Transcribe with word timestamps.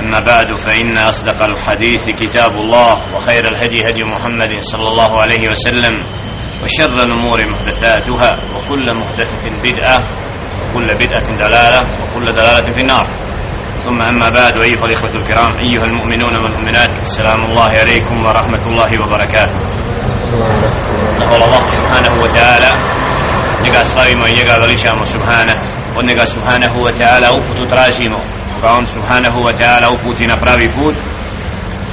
أما 0.00 0.20
بعد 0.20 0.56
فإن 0.56 0.98
أصدق 0.98 1.42
الحديث 1.42 2.04
كتاب 2.08 2.52
الله 2.52 3.14
وخير 3.14 3.48
الهدي 3.48 3.88
هدي 3.88 4.02
محمد 4.04 4.60
صلى 4.60 4.88
الله 4.88 5.20
عليه 5.20 5.48
وسلم 5.48 5.94
وشر 6.62 7.02
الأمور 7.02 7.38
محدثاتها 7.50 8.38
وكل 8.54 8.94
محدثة 8.94 9.42
بدعة 9.64 9.98
وكل 10.62 10.94
بدعة 10.94 11.26
دلالة 11.40 11.80
وكل 12.02 12.32
دلالة 12.32 12.72
في 12.72 12.80
النار. 12.80 13.04
ثم 13.84 14.02
أما 14.02 14.28
بعد 14.28 14.56
أيها 14.56 14.84
الإخوة 14.84 15.14
الكرام 15.14 15.50
أيها 15.58 15.86
المؤمنون 15.86 16.34
والمؤمنات 16.34 16.98
السلام 16.98 17.44
الله 17.44 17.70
عليكم 17.70 18.26
ورحمة 18.26 18.62
الله 18.66 19.02
وبركاته. 19.02 19.58
نقول 21.20 21.42
الله 21.42 21.68
سبحانه 21.70 22.22
وتعالى 22.22 22.70
njega 23.62 23.84
slavimo 23.84 24.26
i 24.26 24.32
njega 24.32 24.56
veličamo 24.60 25.04
subhana 25.04 25.54
od 25.96 26.04
njega 26.04 26.26
subhanahu 26.26 26.80
wa 26.84 26.92
koga 28.60 28.76
on 28.76 28.86
subhanahu 28.86 29.40
wa 29.40 29.52
ta'ala 29.56 29.88
uputi 29.96 30.26
na 30.26 30.36
pravi 30.36 30.68
put. 30.68 30.96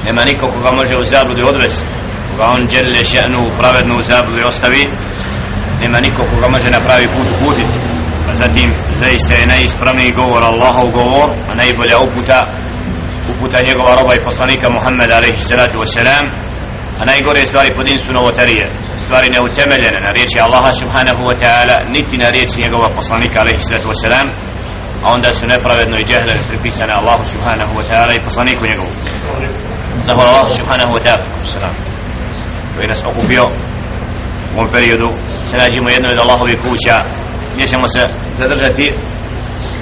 Nema 0.04 0.24
niko 0.24 0.46
koga 0.54 0.70
može 0.76 0.96
u 0.96 1.04
zabludi 1.04 1.42
odvesti. 1.50 1.86
Koga 2.30 2.44
on 2.54 2.66
djelje 2.70 3.04
še'nu 3.12 3.40
pravednu 3.58 3.94
u 3.98 4.02
zabludi 4.02 4.42
ostavi 4.42 4.84
nema 5.80 5.98
niko 6.00 6.22
koga 6.30 6.48
može 6.48 6.70
na 6.70 6.80
pravi 6.86 7.06
put 7.14 7.26
uputiti. 7.34 7.74
A 8.30 8.34
zatim 8.34 8.68
zaista 9.02 9.34
je 9.34 9.46
najispravniji 9.46 10.16
govor 10.20 10.42
Allahov 10.42 10.88
govor 10.98 11.28
a 11.50 11.52
najbolja 11.54 11.98
uputa 12.06 12.38
uputa 13.32 13.58
njegova 13.68 13.92
roba 13.98 14.14
i 14.14 14.24
poslanika 14.28 14.66
Muhammeda 14.70 15.16
alaihi 15.16 15.40
salatu 15.40 15.76
wasalam 15.82 16.24
a 17.00 17.04
najgore 17.04 17.46
stvari 17.46 17.70
pod 17.76 17.88
insu 17.88 18.12
novotarije. 18.12 18.64
Stvari 19.04 19.28
neutemeljene 19.36 19.98
na 20.06 20.10
riječi 20.16 20.38
Allaha 20.46 20.72
subhanahu 20.80 21.22
wa 21.28 21.36
ta'ala 21.42 21.76
niti 21.94 22.16
na 22.22 22.28
riječi 22.30 22.62
njegova 22.64 22.88
poslanika 22.98 23.40
alaihi 23.40 23.66
salatu 23.68 23.88
wasalam 23.92 24.47
a 25.04 25.06
onda 25.14 25.34
su 25.34 25.44
nepravedno 25.54 25.96
i 25.98 26.04
džehle 26.08 26.34
pripisane 26.48 26.92
Allahu 27.00 27.24
subhanahu 27.32 27.72
wa 27.78 27.84
ta'ala 27.88 28.12
i 28.14 28.24
poslaniku 28.24 28.62
njegovu. 28.70 28.92
Zahvala 30.06 30.28
Allahu 30.32 30.52
subhanahu 30.60 30.92
wa 30.96 31.00
ta'ala. 31.04 31.70
Koji 32.74 32.86
nas 32.88 33.02
okupio 33.10 33.44
u 34.54 34.58
ovom 34.58 34.70
periodu. 34.70 35.08
Se 35.48 35.56
nađemo 35.62 35.88
jedno 35.90 36.08
od 36.12 36.20
Allahovi 36.22 36.56
kuća 36.64 36.96
gdje 37.54 37.66
ćemo 37.66 37.86
se 37.94 38.02
zadržati 38.40 38.86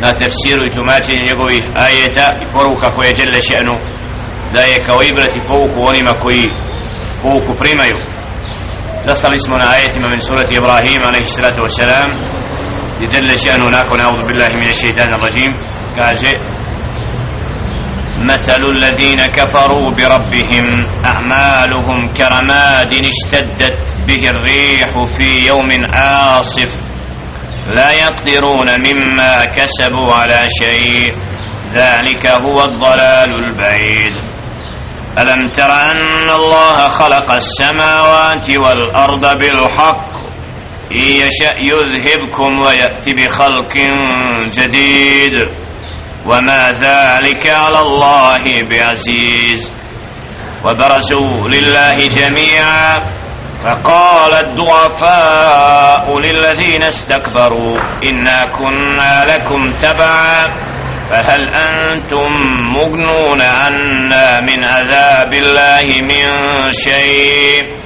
na 0.02 0.10
tefsiru 0.20 0.62
i 0.64 0.74
tumačenju 0.76 1.28
njegovih 1.30 1.64
ajeta 1.86 2.26
i 2.42 2.44
poruka 2.54 2.88
koje 2.94 3.06
je 3.08 3.16
dželle 3.16 3.40
še'nu 3.48 3.74
da 4.54 4.60
je 4.60 4.84
kao 4.88 5.00
ibrat 5.02 5.32
i 5.36 5.46
pouku 5.50 5.78
onima 5.90 6.12
koji 6.22 6.44
pouku 7.22 7.52
primaju. 7.62 7.96
Zastali 9.08 9.38
smo 9.44 9.54
na 9.62 9.68
ajetima 9.76 10.08
min 10.08 10.20
surati 10.28 10.54
Ibrahim 10.54 11.00
alaihi 11.08 11.34
salatu 11.36 11.62
še'nu 13.44 13.70
nakon 13.70 14.00
audu 14.00 14.22
billahi 14.28 14.54
min 14.60 14.74
šeitan 14.74 15.10
rajim 15.22 15.52
kaže 15.96 16.32
مثل 18.16 18.62
الذين 18.64 19.26
كفروا 19.26 19.90
بربهم 19.90 20.66
أعمالهم 21.04 22.08
كرماد 22.16 22.92
اشتدت 22.92 23.76
به 24.08 24.28
الريح 24.28 24.90
في 25.16 25.46
يوم 25.46 25.70
عاصف. 25.94 26.72
لا 27.66 27.90
يقدرون 27.90 28.68
مما 28.86 29.44
كسبوا 29.44 30.14
على 30.14 30.40
شيء. 30.48 31.12
ذلك 31.72 32.26
هو 32.26 32.64
الضلال 32.64 33.30
البعيد. 33.44 34.12
ألم 35.18 35.50
تر 35.52 35.70
أن 35.70 36.30
الله 36.30 36.88
خلق 36.88 37.30
السماوات 37.32 38.50
والأرض 38.50 39.38
بالحق؟ 39.38 40.25
إن 40.92 41.00
يشأ 41.00 41.54
يذهبكم 41.62 42.60
ويأتي 42.60 43.12
بخلق 43.12 43.76
جديد. 44.52 45.48
وما 46.26 46.72
ذلك 46.72 47.46
على 47.46 47.78
الله 47.78 48.62
بعزيز. 48.62 49.72
وبرزوا 50.64 51.48
لله 51.48 52.06
جميعا. 52.06 52.98
فقال 53.64 54.32
الضعفاء 54.34 56.18
للذين 56.18 56.82
استكبروا 56.82 57.78
إنا 58.04 58.44
كنا 58.44 59.24
لكم 59.24 59.76
تبعا. 59.76 60.46
فهل 61.10 61.48
أنتم 61.48 62.28
مغنون 62.74 63.40
عنا 63.40 64.40
من 64.40 64.64
عذاب 64.64 65.32
الله 65.32 65.98
من 66.02 66.26
شيء؟ 66.72 67.85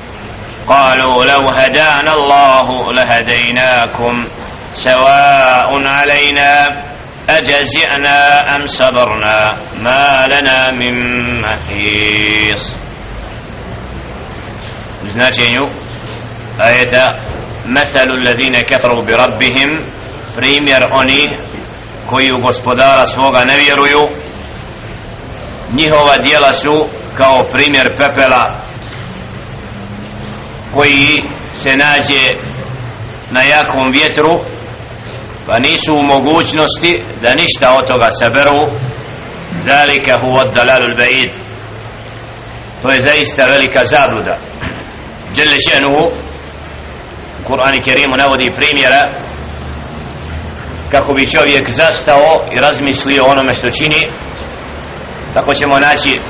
قالوا 0.68 1.26
لو 1.26 1.50
هدانا 1.50 2.14
الله 2.14 2.94
لهديناكم 2.94 4.28
سواء 4.74 5.88
علينا 5.88 6.84
أجزئنا 7.30 8.40
أم 8.56 8.66
صبرنا 8.66 9.52
ما 9.82 10.28
لنا 10.28 10.72
من 10.72 10.96
محيص 11.42 12.78
značenju 15.16 15.66
ajeta 16.60 17.06
مثل 17.66 18.10
الذين 18.10 18.60
كفروا 18.60 19.06
بربهم 19.06 19.70
primjer 20.36 20.84
oni 20.92 21.30
koji 22.10 22.32
u 22.32 22.40
gospodara 22.40 23.06
svoga 23.08 23.46
ne 23.46 23.58
vjeruju 23.58 24.08
njihova 25.74 26.18
dijela 26.18 26.54
su 26.54 26.88
kao 27.18 27.44
primjer 27.52 27.98
pepela 27.98 28.56
koji 30.75 31.23
se 31.53 31.77
nađe 31.77 32.29
na 33.31 33.43
jakom 33.43 33.91
vjetru 33.93 34.41
pa 35.47 35.59
nisu 35.59 35.93
u 36.01 36.03
mogućnosti 36.03 37.03
da 37.23 37.35
ništa 37.35 37.77
od 37.77 37.89
toga 37.89 38.09
saberu. 38.11 38.67
Zalika 39.65 40.17
huwa 40.23 40.45
dalalul 40.55 40.97
ba'id. 40.97 41.33
To 42.83 42.91
je 42.91 43.01
zaista 43.01 43.45
velika 43.45 43.85
zabluda. 43.85 44.39
Đele 45.35 45.57
še'nuhu 45.57 46.13
u 47.49 47.77
i 47.77 47.83
Kerimu 47.83 48.17
navodi 48.19 48.53
primjera 48.57 49.21
kako 50.91 51.15
bi 51.15 51.31
čovjek 51.31 51.71
zastao 51.71 52.47
i 52.53 52.61
razmislio 52.61 53.25
onome 53.25 53.55
što 53.55 53.71
čini. 53.71 54.07
Tako 55.35 55.55
ćemo 55.55 55.79
naći 55.79 56.21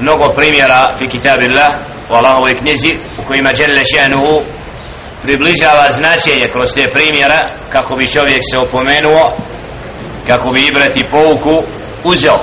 mnogo 0.00 0.28
primjera 0.28 0.96
fi 0.98 1.06
kitabillah 1.06 1.72
u 2.10 2.14
Allahovoj 2.14 2.52
knjizi 2.62 2.92
u 3.22 3.26
kojima 3.26 3.50
Đelle 3.52 3.82
še'nuhu 3.92 4.44
približava 5.22 5.86
značenje 5.90 6.46
kroz 6.52 6.74
te 6.74 6.90
primjera 6.94 7.38
kako 7.72 7.96
bi 7.96 8.12
čovjek 8.14 8.42
se 8.50 8.56
opomenuo 8.66 9.24
kako 10.26 10.50
bi 10.54 10.60
ibrati 10.62 11.08
pouku 11.12 11.64
uzeo 12.04 12.38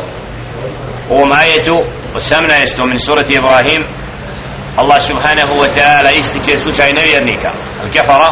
u 1.10 1.14
ovom 1.16 1.32
ajetu 1.32 1.78
18. 2.16 2.86
min 2.88 3.00
surati 3.00 3.34
Ibrahim 3.34 3.84
Allah 4.78 5.02
subhanahu 5.02 5.54
wa 5.62 5.70
ta'ala 5.78 6.20
ističe 6.20 6.60
slučaj 6.60 6.94
nevjernika 6.94 7.50
al-kafara 7.84 8.30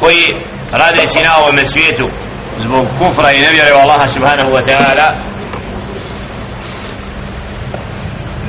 koji 0.00 0.24
radeći 0.72 1.18
na 1.24 1.32
ovome 1.40 1.64
svijetu 1.66 2.06
zbog 2.56 2.84
kufra 2.98 3.32
i 3.32 3.40
nevjere 3.40 3.74
u 3.74 3.78
Allaha 3.78 4.08
subhanahu 4.08 4.50
wa 4.50 4.62
ta'ala 4.68 5.29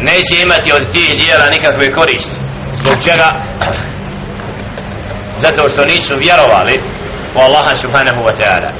neće 0.01 0.41
imati 0.41 0.73
od 0.73 0.91
tih 0.91 1.09
dijela 1.19 1.49
nikakve 1.49 1.93
koristi. 1.93 2.37
Zbog 2.71 2.93
čega? 3.03 3.29
Zato 5.37 5.69
što 5.69 5.85
nisu 5.85 6.15
vjerovali 6.17 6.79
u 7.35 7.39
Allaha 7.39 7.75
subhanahu 7.75 8.21
wa 8.27 8.33
ta'ala. 8.39 8.71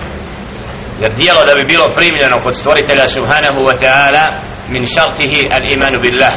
Jer 1.02 1.12
dijelo 1.12 1.46
da 1.46 1.56
bi 1.56 1.64
bilo 1.64 1.86
primljeno 1.98 2.36
kod 2.44 2.56
stvoritelja 2.56 3.10
subhanahu 3.10 3.60
wa 3.70 3.76
ta'ala 3.84 4.26
min 4.70 4.88
šartihi 4.88 5.42
al 5.52 5.64
imanu 5.76 5.98
billah. 6.04 6.34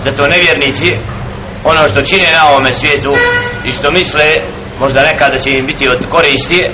Zato 0.00 0.22
nevjernici 0.26 0.90
ono 1.64 1.88
što 1.88 2.04
čine 2.04 2.28
na 2.32 2.48
ovome 2.50 2.72
svijetu 2.72 3.12
i 3.64 3.72
što 3.72 3.90
misle 3.90 4.24
možda 4.80 5.02
neka 5.02 5.28
da 5.28 5.38
će 5.38 5.50
im 5.50 5.66
biti 5.66 5.88
od 5.88 6.08
koristi 6.10 6.66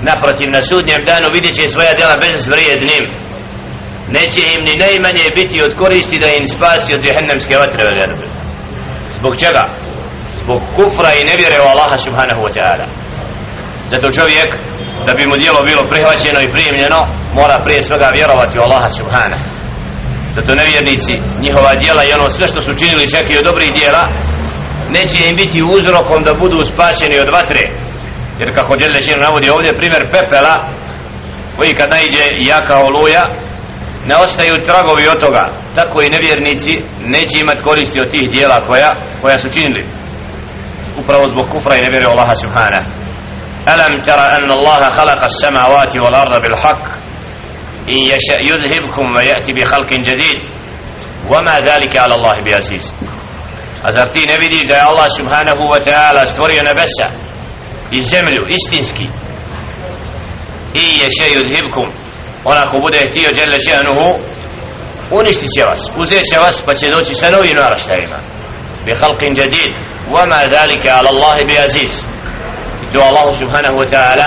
naprotiv 0.00 0.48
na 0.54 0.62
sudnjem 0.62 1.00
danu 1.06 1.28
vidjet 1.34 1.54
će 1.54 1.68
svoja 1.68 1.92
djela 1.94 2.16
bezvrijednim 2.20 3.04
neće 4.12 4.40
im 4.54 4.64
ni 4.64 4.76
najmanje 4.76 5.24
biti 5.34 5.62
od 5.62 5.74
koristi 5.74 6.18
da 6.18 6.26
im 6.26 6.46
spasi 6.46 6.94
od 6.94 7.04
jehennemske 7.04 7.56
vatre 7.56 7.84
zbog 9.10 9.36
čega? 9.36 9.62
zbog 10.42 10.60
kufra 10.76 11.10
i 11.14 11.24
nevjere 11.24 11.56
u 11.60 11.68
Allaha 11.72 11.98
subhanahu 11.98 12.40
wa 12.46 12.52
ta'ala. 12.56 12.86
Zato 13.86 14.12
čovjek 14.12 14.48
da 15.06 15.12
bi 15.14 15.26
mu 15.26 15.36
dijelo 15.36 15.60
bilo 15.70 15.82
prihvaćeno 15.90 16.40
i 16.42 16.52
primljeno 16.54 17.00
mora 17.34 17.56
prije 17.64 17.82
svega 17.82 18.08
vjerovati 18.18 18.58
u 18.58 18.62
Allaha 18.62 18.90
subhanahu. 18.90 19.44
Zato 20.36 20.54
nevjernici 20.54 21.12
njihova 21.44 21.72
dijela 21.74 22.04
i 22.04 22.12
ono 22.18 22.30
sve 22.30 22.48
što 22.48 22.62
su 22.62 22.74
činili 22.74 23.10
čak 23.10 23.24
i 23.30 23.38
od 23.38 23.44
dobrih 23.44 23.72
dijela 23.72 24.04
neće 24.90 25.28
im 25.28 25.36
biti 25.36 25.62
uzrokom 25.62 26.22
da 26.22 26.34
budu 26.34 26.64
spašeni 26.64 27.18
od 27.18 27.28
vatre. 27.28 27.64
Jer 28.40 28.54
kako 28.54 28.76
Đelešinu 28.76 29.20
navodi 29.20 29.50
ovdje 29.50 29.78
primjer 29.80 30.04
pepela 30.12 30.54
koji 31.56 31.74
kad 31.74 31.90
najde 31.90 32.22
jaka 32.38 32.76
oluja 32.78 33.24
ne 34.06 34.16
ostaju 34.16 34.62
tragovi 34.64 35.08
od 35.08 35.20
toga. 35.20 35.46
Tako 35.74 36.02
i 36.02 36.10
nevjernici 36.10 36.82
neće 37.06 37.38
imat 37.38 37.60
koristi 37.60 38.00
od 38.00 38.10
tih 38.10 38.30
dijela 38.30 38.60
koja, 38.68 38.90
koja 39.20 39.38
su 39.38 39.48
činili. 39.52 39.88
Upravo 40.96 41.28
zbog 41.28 41.46
kufra 41.50 41.76
i 41.76 41.80
nevjere 41.80 42.06
Allaha 42.06 42.34
subhana. 42.42 42.80
Alam 43.66 44.02
tara 44.04 44.36
anna 44.36 44.54
Allaha 44.54 44.90
khalaqa 44.96 45.28
samavati 45.40 45.98
wal 45.98 46.14
arda 46.14 46.40
bil 46.40 46.56
haq 46.62 46.82
in 47.86 48.06
yasha 48.10 48.36
yudhibkum 48.48 49.14
wa 49.14 49.22
ya'ti 49.22 49.54
bi 49.54 49.62
khalqin 49.64 50.04
jadid. 50.04 50.38
Wama 51.30 51.60
dhalika 51.60 52.02
ala 52.04 52.14
Allah 52.14 52.36
bi 52.44 52.54
aziz. 52.54 52.92
A 53.84 53.92
zar 53.92 54.12
ti 54.12 54.26
ne 54.26 54.38
vidiš 54.38 54.66
da 54.66 54.74
je 54.74 54.80
Allah 54.80 55.08
subhanahu 55.18 55.62
wa 55.72 55.80
ta'ala 55.84 56.26
stvorio 56.26 56.62
nebesa 56.62 57.06
i 57.90 58.02
zemlju 58.02 58.42
istinski? 58.48 59.06
I 60.74 61.00
yasha 61.02 61.26
yudhibkum 61.36 61.88
onako 62.44 62.78
bude 62.78 62.98
htio 63.08 63.30
dželle 63.34 63.58
šanuhu 63.60 64.08
uništit 65.10 65.48
će 65.58 65.64
vas. 65.64 65.82
Uzet 65.96 66.22
će 66.32 66.38
vas 66.38 66.62
pa 66.66 66.74
će 66.74 66.90
doći 66.90 67.14
sa 67.14 67.30
novim 67.30 67.56
naraštajima. 67.56 68.18
Bi 68.84 68.92
halqin 68.92 69.38
jadid. 69.40 69.72
Wama 70.12 70.48
dhalika 70.50 70.90
ala 70.98 71.08
Allah 71.14 71.36
bi 71.48 71.58
aziz. 71.58 71.92
I 72.82 72.92
to 72.92 73.00
Allah 73.00 73.36
subhanahu 73.38 73.76
wa 73.82 73.88
ta'ala 73.92 74.26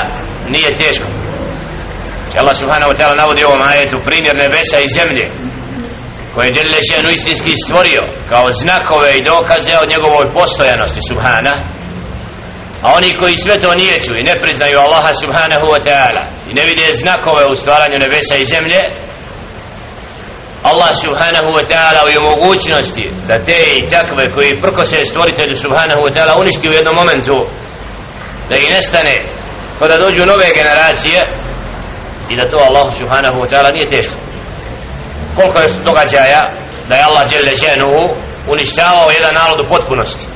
nije 0.49 0.75
teško. 0.75 1.07
Allah 2.39 2.55
subhanahu 2.55 2.91
wa 2.91 2.97
ta'ala 2.97 3.15
navodi 3.17 3.43
ovom 3.43 3.61
ajetu 3.61 3.97
primjer 4.05 4.35
nebesa 4.35 4.79
i 4.79 4.93
zemlje 4.97 5.25
koje 6.33 6.47
je 6.47 6.53
dželle 6.53 6.79
šanu 6.91 7.09
istinski 7.09 7.53
stvorio 7.65 8.03
kao 8.29 8.51
znakove 8.51 9.17
i 9.17 9.23
dokaze 9.23 9.73
od 9.83 9.89
njegovoj 9.89 10.25
postojanosti 10.33 10.99
subhana 11.09 11.53
a 12.85 12.93
oni 12.97 13.09
koji 13.21 13.35
sve 13.37 13.59
to 13.59 13.75
nijeću 13.75 14.11
i 14.17 14.27
ne 14.29 14.35
priznaju 14.41 14.79
Allaha 14.79 15.11
subhanahu 15.23 15.67
wa 15.73 15.81
ta'ala 15.87 16.23
i 16.49 16.53
ne 16.53 16.63
vide 16.65 16.93
znakove 16.93 17.45
u 17.45 17.55
stvaranju 17.55 17.97
nebesa 17.99 18.35
i 18.35 18.45
zemlje 18.45 18.81
Allah 20.71 20.91
subhanahu 21.05 21.49
wa 21.57 21.63
ta'ala 21.71 22.01
u 22.19 22.21
mogućnosti 22.31 23.03
da 23.29 23.43
te 23.43 23.59
i 23.77 23.87
takve 23.95 24.33
koji 24.35 24.61
prkose 24.65 25.05
stvoritelju 25.05 25.55
subhanahu 25.55 26.01
wa 26.05 26.11
ta'ala 26.15 26.39
uništi 26.39 26.69
u 26.69 26.73
jednom 26.73 26.95
momentu 26.95 27.37
da 28.49 28.55
i 28.57 28.69
nestane 28.73 29.15
pa 29.79 29.87
da 29.87 29.97
dođu 29.97 30.25
nove 30.25 30.47
generacije 30.55 31.19
i 32.29 32.35
da 32.35 32.49
to 32.49 32.57
Allah 32.57 32.87
subhanahu 32.97 33.37
wa 33.41 33.47
ta'ala 33.51 33.73
nije 33.73 33.87
teško. 33.87 34.15
Koliko 35.35 35.59
je 35.59 35.67
događaja 35.85 36.41
da 36.89 36.95
je 36.95 37.03
Allah 37.03 37.23
dželle 37.29 37.53
ženuhu 37.65 38.03
uništavao 38.47 39.11
jedan 39.11 39.33
narod 39.33 39.59
u 39.65 39.69
potpunosti? 39.69 40.34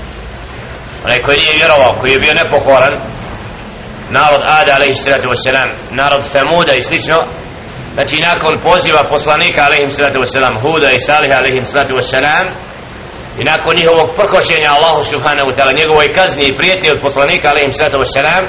Onaj 1.06 1.22
koji 1.22 1.38
nije 1.38 1.56
vjerovao 1.56 1.98
koji 2.00 2.12
je 2.12 2.20
bio 2.20 2.34
nepokoran 2.34 2.94
narod 4.10 4.42
Ada 4.46 4.76
alaihi 4.76 4.96
sallatu 4.96 5.30
wasalam 5.30 5.70
narod 5.92 6.24
Thamuda 6.34 6.74
i 6.74 6.82
slično 6.82 7.18
znači 7.94 8.18
nakon 8.30 8.60
poziva 8.70 9.04
poslanika 9.12 9.62
alaihi 9.66 9.90
sallatu 9.90 10.20
wasalam 10.20 10.56
Huda 10.62 10.92
i 10.92 11.00
Salih 11.00 11.38
alaihi 11.38 11.66
sallatu 11.66 11.96
wasalam 11.96 12.46
i 13.40 13.44
nakon 13.44 13.76
njihovog 13.76 14.08
prkošenja 14.18 14.70
Allahu 14.78 15.04
subhanahu 15.04 15.48
wa 15.50 15.56
ta'ala 15.58 15.74
njegovoj 15.82 16.14
kazni 16.14 16.44
i 16.48 16.56
prijetnje 16.56 16.92
od 16.92 17.02
poslanika 17.02 17.50
alaihi 17.50 17.72
sallatu 17.72 17.98
wasalam 18.04 18.44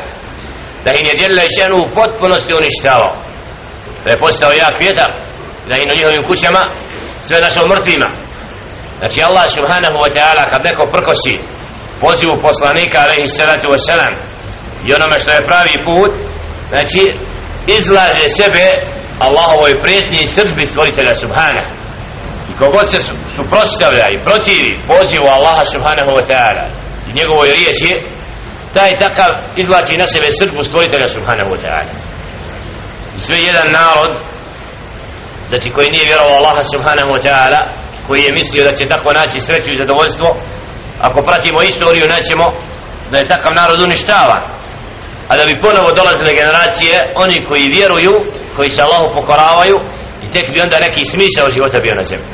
da 0.84 0.92
im 0.92 1.06
je 1.06 1.14
djelila 1.14 1.42
šenu 1.58 1.76
u 1.76 1.90
potpunosti 1.94 2.54
uništavao. 2.54 3.12
Da 4.04 4.10
je 4.10 4.20
postao 4.24 4.52
jak 4.52 4.74
vjetar 4.80 5.10
da 5.68 5.76
i 5.76 5.86
na 5.86 5.94
njihovim 5.94 6.26
kućama 6.28 6.62
sve 7.20 7.40
našao 7.40 7.68
mrtvima. 7.68 8.06
Znači 8.98 9.22
Allah 9.22 9.50
subhanahu 9.50 9.96
wa 10.04 10.10
ta'ala 10.14 10.50
kad 10.50 10.60
neko 10.64 10.84
prkosi 10.92 11.34
pozivu 12.00 12.34
poslanika 12.46 12.98
alaihi 13.04 13.28
salatu 13.38 13.66
wasalam 13.74 14.14
i 14.86 14.94
onome 14.94 15.20
što 15.20 15.30
je 15.30 15.46
pravi 15.50 15.74
put 15.88 16.12
znači 16.72 17.02
izlaže 17.78 18.28
sebe 18.28 18.66
Allahovoj 19.26 19.82
prijetnji 19.84 20.18
i 20.22 20.26
srđbi 20.26 20.66
stvoritelja 20.66 21.14
subhana. 21.14 21.62
I 22.50 22.52
kogod 22.58 22.90
se 22.90 22.98
suprostavlja 23.36 24.06
i 24.08 24.22
protivi 24.28 24.72
pozivu 24.92 25.26
Allaha 25.36 25.64
subhanahu 25.74 26.10
wa 26.18 26.24
ta'ala 26.30 26.64
i 27.08 27.12
njegovoj 27.18 27.48
riječi 27.58 27.90
taj 28.74 28.90
takav 28.98 29.30
izlači 29.56 29.96
na 29.96 30.06
sebe 30.06 30.26
srđbu 30.38 30.62
stvoritelja 30.64 31.08
subhanahu 31.08 31.50
wa 31.54 31.60
ta'ala. 31.64 31.92
Sve 33.18 33.36
jedan 33.38 33.68
narod 33.80 34.12
znači 35.48 35.70
koji 35.70 35.88
nije 35.90 36.04
vjerovao 36.04 36.36
Allaha 36.40 36.64
subhanahu 36.74 37.10
wa 37.16 37.22
ta'ala 37.26 37.60
koji 38.06 38.22
je 38.22 38.32
mislio 38.32 38.64
da 38.64 38.72
će 38.76 38.84
tako 38.86 39.12
naći 39.12 39.40
sreću 39.40 39.70
i 39.72 39.76
zadovoljstvo 39.76 40.28
ako 41.00 41.22
pratimo 41.22 41.62
istoriju 41.62 42.08
naćemo 42.08 42.46
da 43.10 43.18
je 43.18 43.26
takav 43.26 43.54
narod 43.54 43.80
uništavan. 43.80 44.42
A 45.28 45.36
da 45.36 45.44
bi 45.46 45.60
ponovo 45.62 45.92
dolazile 45.92 46.34
generacije 46.34 47.00
oni 47.16 47.44
koji 47.48 47.68
vjeruju 47.68 48.14
koji 48.56 48.70
se 48.70 48.82
Allahu 48.82 49.06
pokoravaju 49.16 49.76
i 50.24 50.30
tek 50.30 50.52
bi 50.52 50.60
onda 50.60 50.78
neki 50.78 51.04
smisao 51.04 51.50
života 51.50 51.78
bio 51.80 51.94
na 51.94 52.02
zemlji. 52.02 52.28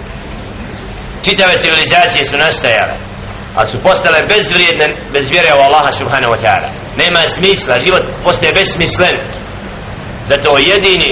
Čitave 1.25 1.59
civilizacije 1.59 2.25
su 2.25 2.37
nastajale 2.37 3.07
a 3.57 3.67
su 3.67 3.83
postale 3.83 4.19
bezvrijedne 4.29 4.87
bez 5.13 5.29
vjere 5.31 5.49
u 5.59 5.61
Allaha 5.61 5.93
subhanahu 5.93 6.33
wa 6.35 6.41
ta'ala. 6.45 6.69
Nema 6.97 7.23
smisla, 7.27 7.79
život 7.79 8.03
postaje 8.25 8.53
besmislen. 8.53 9.17
Zato 10.25 10.59
jedini 10.59 11.11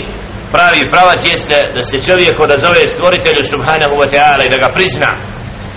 pravi 0.53 0.91
pravac 0.93 1.25
jeste 1.33 1.56
da 1.77 1.83
se 1.83 2.03
čovjek 2.03 2.41
odazove 2.41 2.87
stvoritelju 2.87 3.45
subhanahu 3.45 3.95
wa 4.01 4.09
ta'ala 4.12 4.43
i 4.47 4.51
da 4.51 4.56
ga 4.56 4.75
prizna 4.77 5.33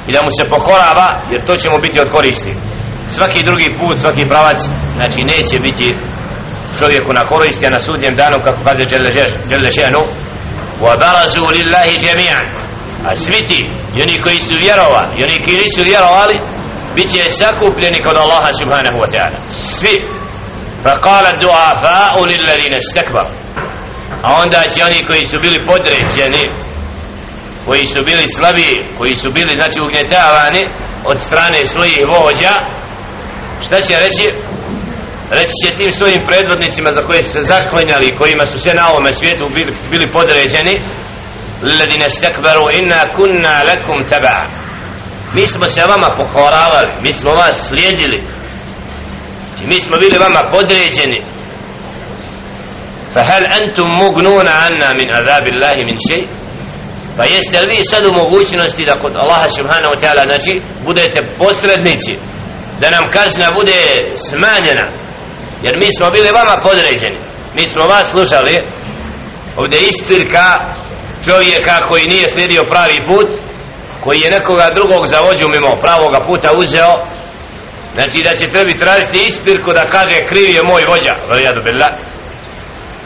i 0.08 0.12
da 0.12 0.22
mu 0.22 0.30
se 0.38 0.44
pokorava 0.52 1.08
jer 1.32 1.44
to 1.44 1.56
će 1.56 1.70
mu 1.70 1.78
biti 1.78 2.00
od 2.00 2.08
koristi 2.12 2.52
svaki 3.06 3.42
drugi 3.42 3.68
put, 3.80 3.98
svaki 3.98 4.24
pravac 4.28 4.60
znači 4.98 5.20
neće 5.32 5.56
biti 5.66 5.88
čovjeku 6.78 7.12
na 7.12 7.24
koristi 7.32 7.66
a 7.66 7.70
na 7.70 7.80
sudnjem 7.80 8.14
danu 8.16 8.36
kako 8.44 8.58
kaže 8.64 8.84
Đele 9.50 9.70
Šenu 9.76 10.02
wa 10.84 10.92
barazu 11.02 11.42
lillahi 11.56 11.94
jami'an 12.06 12.46
a 13.08 13.16
svi 13.16 13.40
ti 13.48 13.70
i 13.96 14.02
oni 14.02 14.22
koji 14.24 14.40
su 14.40 14.54
vjerovali 14.62 15.12
i 15.18 15.24
oni 15.24 15.44
koji 15.44 15.56
nisu 15.56 15.82
vjerovali 15.82 16.36
bit 16.94 17.12
će 17.12 17.30
sakupljeni 17.30 18.02
kod 18.06 18.16
Allaha 18.16 18.50
subhanahu 18.60 18.98
wa 19.02 19.08
ta'ala 19.14 19.38
svi 19.50 19.96
فقال 20.84 21.26
الدعافاء 21.26 22.24
للذين 22.24 22.74
استكبروا 22.74 23.36
a 24.22 24.42
onda 24.42 24.62
će 24.74 24.84
oni 24.84 25.06
koji 25.08 25.24
su 25.24 25.36
bili 25.42 25.66
podređeni 25.66 26.65
koji 27.66 27.86
su 27.86 27.98
bili 28.06 28.28
slabi 28.28 28.68
koji 28.98 29.16
su 29.16 29.28
bili 29.34 29.52
znači 29.58 29.80
ugnjetavani 29.80 30.60
od 31.04 31.20
strane 31.20 31.66
svojih 31.66 32.00
vođa 32.08 32.54
šta 33.66 33.80
će 33.80 33.94
reći 33.96 34.26
reći 35.30 35.52
će 35.64 35.76
tim 35.76 35.92
svojim 35.92 36.22
predvodnicima 36.26 36.92
za 36.92 37.02
koje 37.06 37.22
su 37.22 37.30
se 37.30 37.42
zaklenjali 37.42 38.16
kojima 38.16 38.46
su 38.46 38.58
sve 38.58 38.74
na 38.74 38.88
ovome 38.90 39.14
svijetu 39.14 39.44
bili, 39.54 39.72
bili 39.90 40.10
podređeni 40.10 40.74
ladine 41.62 42.10
stakbaru 42.10 42.70
inna 42.78 43.00
kunna 43.16 43.62
lakum 43.68 44.04
taba 44.10 44.36
mi 45.34 45.46
smo 45.46 45.68
se 45.68 45.86
vama 45.86 46.08
pokoravali 46.16 46.88
mi 47.02 47.12
smo 47.12 47.30
vas 47.30 47.68
slijedili 47.68 48.24
znači 49.48 49.66
mi 49.66 49.80
smo 49.80 49.96
bili 49.96 50.18
vama 50.18 50.40
podređeni 50.50 51.32
فهل 53.14 53.46
أنتم 53.46 53.88
مغنون 53.98 54.48
عنا 54.48 54.92
من 54.92 55.14
عذاب 55.14 55.46
الله 55.46 55.74
من 55.74 55.98
شيء 56.08 56.35
pa 57.17 57.23
jeste 57.23 57.61
li 57.61 57.75
vi 57.75 57.83
sad 57.83 58.05
u 58.05 58.11
mogućnosti 58.11 58.85
da 58.85 58.99
kod 59.01 59.15
Allaha 59.15 59.49
subhanahu 59.49 59.93
wa 59.93 59.99
ta'ala 60.01 60.27
znači 60.27 60.51
budete 60.85 61.19
posrednici? 61.39 62.11
Da 62.79 62.89
nam 62.89 63.03
kazna 63.13 63.51
bude 63.55 63.79
smanjena? 64.29 64.87
Jer 65.63 65.77
mi 65.77 65.95
smo 65.97 66.11
bili 66.11 66.31
vama 66.31 66.61
podređeni. 66.63 67.19
Mi 67.55 67.67
smo 67.67 67.83
vas 67.83 68.11
slušali. 68.11 68.57
Ovdje 69.57 69.79
ispirka 69.79 70.55
čovjeka 71.25 71.87
koji 71.89 72.07
nije 72.07 72.27
slijedio 72.27 72.63
pravi 72.63 73.05
put 73.07 73.29
koji 74.03 74.19
je 74.19 74.31
nekoga 74.31 74.71
drugog 74.75 75.07
zavođu 75.07 75.47
mimo 75.47 75.81
pravoga 75.83 76.19
puta 76.29 76.53
uzeo. 76.53 76.93
Znači 77.93 78.23
da 78.23 78.35
će 78.35 78.45
tebi 78.53 78.79
tražiti 78.79 79.25
ispirku 79.25 79.73
da 79.73 79.85
kaže 79.85 80.25
krivi 80.29 80.53
je 80.53 80.63
moj 80.63 80.83
vođa. 80.89 81.13
Valijadu 81.29 81.61
billah. 81.63 81.89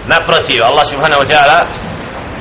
Naprotiv 0.08 0.64
Allah 0.64 0.86
subhanahu 0.88 1.22
wa 1.24 1.28
ta'ala 1.32 1.60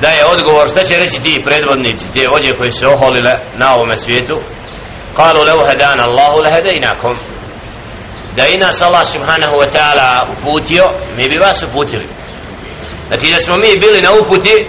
daje 0.00 0.24
odgovor 0.24 0.68
šta 0.68 0.84
će 0.84 0.98
reći 0.98 1.22
ti 1.22 1.42
predvodnici 1.46 2.12
te 2.12 2.28
vođe 2.28 2.50
koji 2.58 2.70
se 2.70 2.86
oholile 2.86 3.32
na 3.60 3.74
ovome 3.74 3.96
svijetu 3.96 4.34
قالوا 5.16 5.44
لو 5.44 5.60
هدانا 5.60 6.04
الله 6.04 6.42
لهديناكم 6.42 7.14
da 8.36 8.46
i 8.46 8.56
nas 8.56 8.82
Allah 8.82 9.06
subhanahu 9.06 9.56
wa 9.62 9.68
ta'ala 9.74 10.20
uputio 10.34 10.84
mi 11.16 11.28
bi 11.28 11.36
vas 11.36 11.62
uputili 11.62 12.08
znači 13.08 13.30
da 13.32 13.40
smo 13.40 13.56
mi 13.56 13.80
bili 13.80 14.00
na 14.00 14.12
uputi 14.12 14.66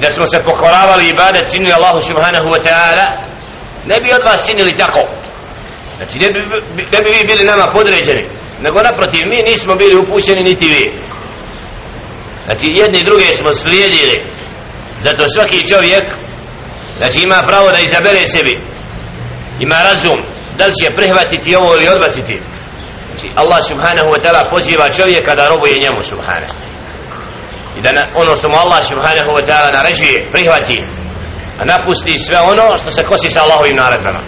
da 0.00 0.10
smo 0.10 0.26
se 0.26 0.44
pokoravali 0.44 1.06
i 1.06 1.08
ibadet 1.08 1.52
činili 1.52 1.72
Allahu 1.72 2.02
subhanahu 2.02 2.48
wa 2.48 2.60
ta'ala 2.62 3.06
ne 3.86 4.00
bi 4.00 4.12
od 4.12 4.22
vas 4.24 4.46
činili 4.46 4.76
tako 4.76 5.00
znači 5.96 6.18
ne 6.18 6.28
bi, 6.30 6.40
ne 6.92 7.02
bi 7.02 7.10
vi 7.10 7.24
bili 7.26 7.44
nama 7.44 7.66
podređeni 7.74 8.22
nego 8.62 8.82
naprotiv 8.82 9.22
mi 9.26 9.42
nismo 9.50 9.74
bili 9.74 9.96
upućeni 9.96 10.42
niti 10.42 10.68
vi 10.68 11.00
znači 12.47 12.67
jedni 12.81 13.03
druge 13.03 13.33
smo 13.33 13.53
slijedili. 13.53 14.17
Zato 14.99 15.29
svaki 15.29 15.69
čovjek 15.69 16.05
znači 16.99 17.19
ima 17.27 17.39
pravo 17.47 17.71
da 17.71 17.79
izabere 17.79 18.27
sebi. 18.27 18.55
Ima 19.59 19.81
razum 19.81 20.19
da 20.57 20.65
li 20.65 20.73
će 20.73 20.97
prihvatiti 20.99 21.55
ovo 21.55 21.75
ili 21.75 21.89
odbaciti. 21.89 22.39
Znači 23.07 23.27
Allah 23.35 23.59
subhanahu 23.67 24.07
wa 24.13 24.19
ta'ala 24.23 24.49
poziva 24.51 24.89
čovjeka 24.89 25.35
da 25.35 25.49
robuje 25.49 25.79
njemu 25.83 26.03
subhanahu. 26.03 26.53
I 27.77 27.81
da 27.81 27.91
na, 27.91 28.03
ono 28.15 28.35
što 28.35 28.49
mu 28.49 28.57
Allah 28.57 28.81
subhanahu 28.91 29.31
wa 29.37 29.43
ta'ala 29.47 29.73
naređuje 29.73 30.29
prihvati. 30.33 30.83
A 31.59 31.65
napusti 31.65 32.19
sve 32.19 32.39
ono 32.39 32.77
što 32.77 32.91
se 32.91 33.03
kosi 33.03 33.29
sa 33.29 33.43
Allahovim 33.43 33.75
naredbama. 33.75 34.21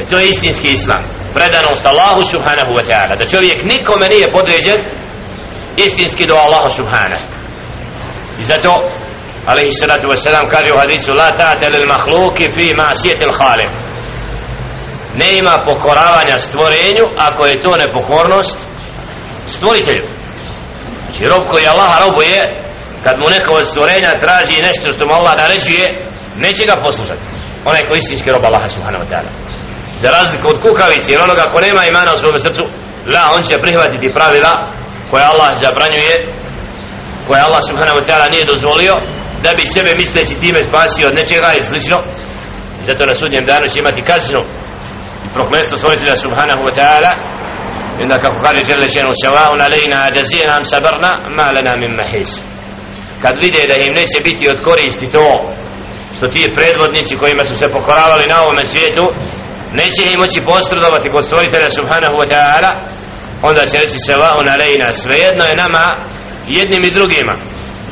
E 0.00 0.06
to 0.08 0.18
je 0.18 0.28
istinski 0.28 0.72
islam. 0.72 1.02
Predanost 1.34 1.86
Allahu 1.86 2.24
subhanahu 2.24 2.72
wa 2.78 2.84
ta'ala. 2.88 3.18
Da 3.20 3.26
čovjek 3.26 3.64
nikome 3.64 4.08
nije 4.08 4.32
podređen 4.32 4.76
istinski 5.76 6.26
do 6.26 6.34
Allahu 6.34 6.70
subhanahu 6.70 7.31
i 8.42 8.44
zato 8.44 8.72
alaihi 9.46 9.72
salatu 9.72 10.06
wasalam 10.08 10.44
kaže 10.54 10.72
u 10.72 10.78
hadisu 10.78 11.10
la 11.20 11.30
ta'ate 11.38 11.66
lil 11.70 11.86
mahluki 11.86 12.50
fi 12.50 12.66
ma'sijetil 12.80 13.34
khaliq 13.40 13.70
ne 15.20 15.28
ima 15.38 15.54
pokoravanja 15.64 16.38
stvorenju 16.38 17.04
ako 17.18 17.46
je 17.46 17.60
to 17.60 17.76
nepokornost 17.76 18.58
stvoritelju. 19.46 20.04
Znači 21.04 21.24
rob 21.24 21.42
koji 21.50 21.66
Allaha 21.66 22.04
robuje 22.06 22.40
kad 23.04 23.18
mu 23.18 23.26
neko 23.30 23.52
od 23.54 23.66
stvorenja 23.66 24.20
traži 24.20 24.62
nešto 24.62 24.92
što 24.92 25.06
mu 25.06 25.14
Allah 25.14 25.34
naređuje 25.36 25.86
neće 26.36 26.64
ga 26.66 26.76
poslušati. 26.76 27.26
Onaj 27.64 27.82
koji 27.88 27.98
istinski 27.98 28.30
rob 28.30 28.44
Allaha 28.44 28.68
subhanahu 28.68 29.04
wa 29.04 29.08
ta'ala. 29.10 29.30
Za 30.00 30.10
razliku 30.10 30.48
od 30.48 30.60
kukavice 30.62 31.12
ili 31.12 31.22
onoga 31.22 31.42
ko 31.52 31.60
nema 31.60 31.86
imana 31.86 32.14
u 32.14 32.18
svom 32.18 32.38
srcu 32.38 32.62
la 33.14 33.24
on 33.36 33.42
će 33.42 33.60
prihvatiti 33.60 34.12
pravila 34.12 34.52
koje 35.10 35.24
Allah 35.24 35.50
zabranjuje 35.60 36.14
koje 37.26 37.40
Allah 37.46 37.62
subhanahu 37.68 37.98
wa 38.00 38.04
ta'ala 38.08 38.26
nije 38.34 38.50
dozvolio 38.52 38.94
da 39.44 39.50
bi 39.58 39.72
sebe 39.74 39.92
misleći 40.02 40.40
time 40.42 40.60
spasio 40.68 41.08
od 41.08 41.14
nečega 41.20 41.50
i 41.54 41.66
slično. 41.70 41.98
Zato 42.86 43.06
na 43.06 43.14
sudnjem 43.14 43.44
danu 43.50 43.66
će 43.72 43.78
imati 43.78 44.06
kaznu 44.10 44.40
i 45.26 45.28
prokletstvo 45.36 45.76
svojitelja 45.78 46.16
subhanahu 46.16 46.62
wa 46.68 46.74
ta'ala. 46.78 47.12
I 47.98 48.02
onda 48.02 48.18
kako 48.18 48.38
kaže 48.46 48.62
žele 48.70 48.86
Ženu 48.94 49.12
sevaun 49.22 49.60
alejna 49.66 49.98
ađazina 50.08 50.52
am 50.56 50.64
sabarna 50.72 51.12
ma 51.36 51.46
lana 51.56 51.74
min 51.82 51.92
mahis. 52.00 52.30
Kad 53.22 53.34
vide 53.42 53.62
da 53.70 53.76
im 53.86 53.94
neće 54.00 54.18
biti 54.28 54.44
od 54.52 54.58
koristi 54.66 55.06
to 55.16 55.28
što 56.16 56.28
ti 56.28 56.52
predvodnici 56.56 57.16
kojima 57.16 57.44
su 57.44 57.54
se 57.56 57.72
pokoravali 57.76 58.26
na 58.26 58.36
ovome 58.42 58.64
svijetu 58.64 59.04
neće 59.80 60.02
im 60.12 60.18
moći 60.20 60.40
postradovati 60.50 61.12
kod 61.14 61.24
stvoritelja 61.24 61.70
subhanahu 61.78 62.16
wa 62.20 62.28
ta'ala 62.32 62.70
onda 63.42 63.66
će 63.66 63.76
reći 63.78 63.98
sevaun 64.06 64.48
alejna 64.48 64.88
svejedno 64.92 65.44
je 65.44 65.60
nama 65.64 65.84
jednim 66.47 66.83
i 66.83 66.91
drugima 66.91 67.33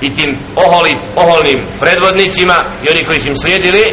i 0.02 0.14
tim 0.14 0.30
oholit, 0.56 1.02
oholnim 1.16 1.60
predvodnicima 1.82 2.56
i 2.84 2.92
oni 2.92 3.04
koji 3.08 3.20
su 3.20 3.28
im 3.30 3.36
slijedili 3.36 3.84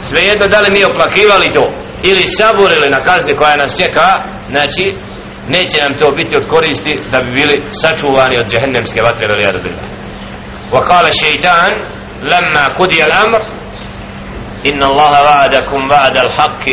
svejedno 0.00 0.46
da 0.46 0.60
li 0.60 0.70
mi 0.70 0.84
oplakivali 0.84 1.48
to 1.50 1.64
ili 2.02 2.26
saburili 2.26 2.88
na 2.90 3.04
kazni 3.04 3.36
koja 3.36 3.56
nas 3.56 3.78
čeka 3.80 4.08
znači 4.50 4.84
neće 5.48 5.78
nam 5.78 5.98
to 5.98 6.06
biti 6.16 6.36
od 6.36 6.46
koristi 6.46 6.92
da 7.12 7.18
bi 7.22 7.30
bili 7.38 7.56
sačuvani 7.82 8.36
od 8.40 8.46
džehennemske 8.50 9.00
vatre 9.04 9.26
veli 9.30 9.48
adu 9.48 9.60
billah 9.64 9.84
وقال 10.72 11.06
الشيطان 11.06 11.72
لما 12.22 12.64
قضي 12.78 13.04
الأمر 13.04 13.40
إن 14.66 14.82
الله 14.82 15.22
وعدكم 15.24 15.80
وعد 15.90 16.16
الحق 16.16 16.66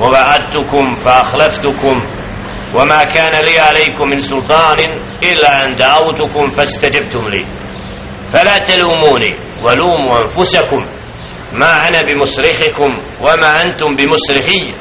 ووعدتكم 0.00 0.94
فأخلفتكم 0.94 2.02
وما 2.75 3.03
كان 3.03 3.45
لي 3.45 3.59
عليكم 3.59 4.09
من 4.09 4.19
سلطان 4.19 4.77
إلا 5.23 5.63
أن 5.63 5.75
دعوتكم 5.75 6.49
فاستجبتم 6.49 7.27
لي. 7.31 7.45
فلا 8.33 8.57
تلوموني 8.57 9.33
ولوموا 9.63 10.23
أنفسكم. 10.23 10.77
ما 11.53 11.87
أنا 11.87 12.01
بمصرخكم 12.01 12.89
وما 13.21 13.63
أنتم 13.63 13.95
بمصرخي. 13.97 14.73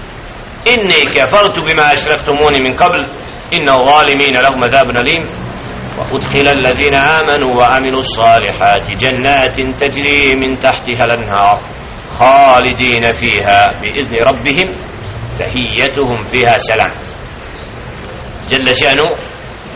إني 0.74 1.04
كفرت 1.14 1.58
بما 1.58 1.94
أشركتموني 1.94 2.58
من 2.58 2.76
قبل. 2.76 3.06
إن 3.54 3.68
الظالمين 3.68 4.32
لهم 4.36 4.64
عذاب 4.64 4.86
أليم. 4.96 5.22
وأدخل 5.98 6.48
الذين 6.48 6.94
آمنوا 6.94 7.54
وعملوا 7.54 8.00
الصالحات 8.00 8.90
جنات 8.90 9.56
تجري 9.80 10.34
من 10.34 10.58
تحتها 10.58 11.04
الأنهار 11.04 11.56
خالدين 12.08 13.12
فيها 13.12 13.66
بإذن 13.82 14.22
ربهم. 14.22 14.66
تحيتهم 15.40 16.14
فيها 16.14 16.58
سلام. 16.58 17.05
جل 18.50 18.74
شأنه 18.74 19.08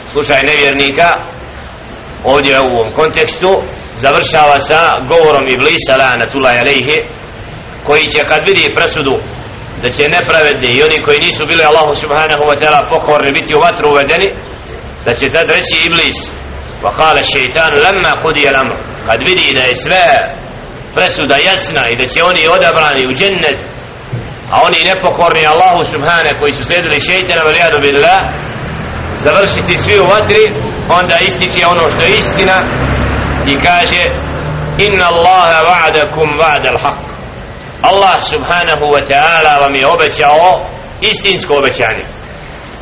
slušaj 0.09 0.43
nevjernika 0.43 1.13
ovdje 2.25 2.61
u 2.61 2.67
ovom 2.67 2.95
kontekstu 2.95 3.63
završava 3.95 4.61
sa 4.61 5.01
govorom 5.09 5.49
Iblisa 5.49 5.97
la'anatullahi 5.99 6.61
alaihi 6.61 6.99
koji 7.87 8.09
će 8.09 8.19
kad 8.19 8.41
vidi 8.47 8.75
presudu 8.77 9.15
da 9.83 9.91
će 9.91 10.09
nepravedni 10.09 10.69
i 10.69 10.83
oni 10.83 10.99
koji 11.05 11.19
nisu 11.19 11.43
bili 11.49 11.63
Allahu 11.65 11.95
subhanahu 11.97 12.43
wa 12.51 12.57
ta'ala 12.61 12.81
pokorni 12.93 13.33
biti 13.33 13.55
u 13.55 13.61
vatru 13.61 13.91
uvedeni 13.91 14.27
da 15.05 15.15
će 15.15 15.27
tad 15.35 15.51
reći 15.51 15.87
Iblis 15.87 16.19
wa 16.85 16.93
kale 16.97 17.25
šeitan 17.25 17.73
lemma 17.85 18.13
hudi 18.23 18.49
al 18.49 18.69
kad 19.07 19.23
vidi 19.23 19.55
da 19.55 19.61
je 19.61 19.77
sve 19.77 20.07
presuda 20.95 21.37
jasna 21.37 21.83
i 21.89 21.97
da 21.97 22.07
će 22.07 22.25
oni 22.25 22.49
odabrani 22.57 23.03
u 23.11 23.15
džennet 23.15 23.59
a 24.53 24.63
oni 24.67 24.89
nepokorni 24.91 25.47
Allahu 25.47 25.85
subhanahu 25.85 26.35
koji 26.41 26.53
su 26.53 26.65
slijedili 26.65 27.01
šeitanu 27.01 27.51
lijadu 27.51 27.77
billah 27.83 28.21
završiti 29.23 29.79
svi 29.79 30.01
u 30.01 30.05
vatri 30.05 30.43
onda 30.89 31.17
ističe 31.21 31.67
ono 31.67 31.91
što 31.91 32.05
je 32.05 32.19
istina 32.19 32.57
i 33.47 33.55
kaže 33.65 34.03
inna 34.79 35.07
Allaha 35.09 35.59
va'adakum 35.69 36.29
va'da 36.39 36.71
haq 36.83 36.99
Allah 37.83 38.19
subhanahu 38.33 38.85
wa 38.95 39.03
ta'ala 39.11 39.61
vam 39.61 39.75
je 39.75 39.87
obećao 39.87 40.65
istinsko 41.01 41.55
obećanje. 41.55 42.05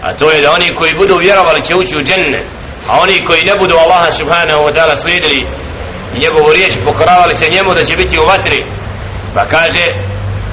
A 0.02 0.12
to 0.12 0.30
je 0.30 0.42
da 0.42 0.52
oni 0.52 0.68
koji 0.78 0.92
budu 1.00 1.16
vjerovali 1.18 1.64
će 1.64 1.74
ući 1.74 1.94
u 1.96 2.04
dženne 2.04 2.40
a 2.88 3.00
oni 3.00 3.24
koji 3.24 3.42
ne 3.42 3.52
budu 3.60 3.74
Allaha 3.84 4.12
subhanahu 4.12 4.62
wa 4.66 4.72
ta'ala 4.74 4.96
slijedili 4.96 5.46
i 6.16 6.20
njegovu 6.20 6.52
riječ 6.52 6.74
pokoravali 6.84 7.34
se 7.34 7.50
njemu 7.50 7.74
da 7.74 7.84
će 7.84 7.96
biti 7.96 8.18
u 8.18 8.26
vatri. 8.26 8.64
Pa 9.34 9.44
kaže 9.44 9.86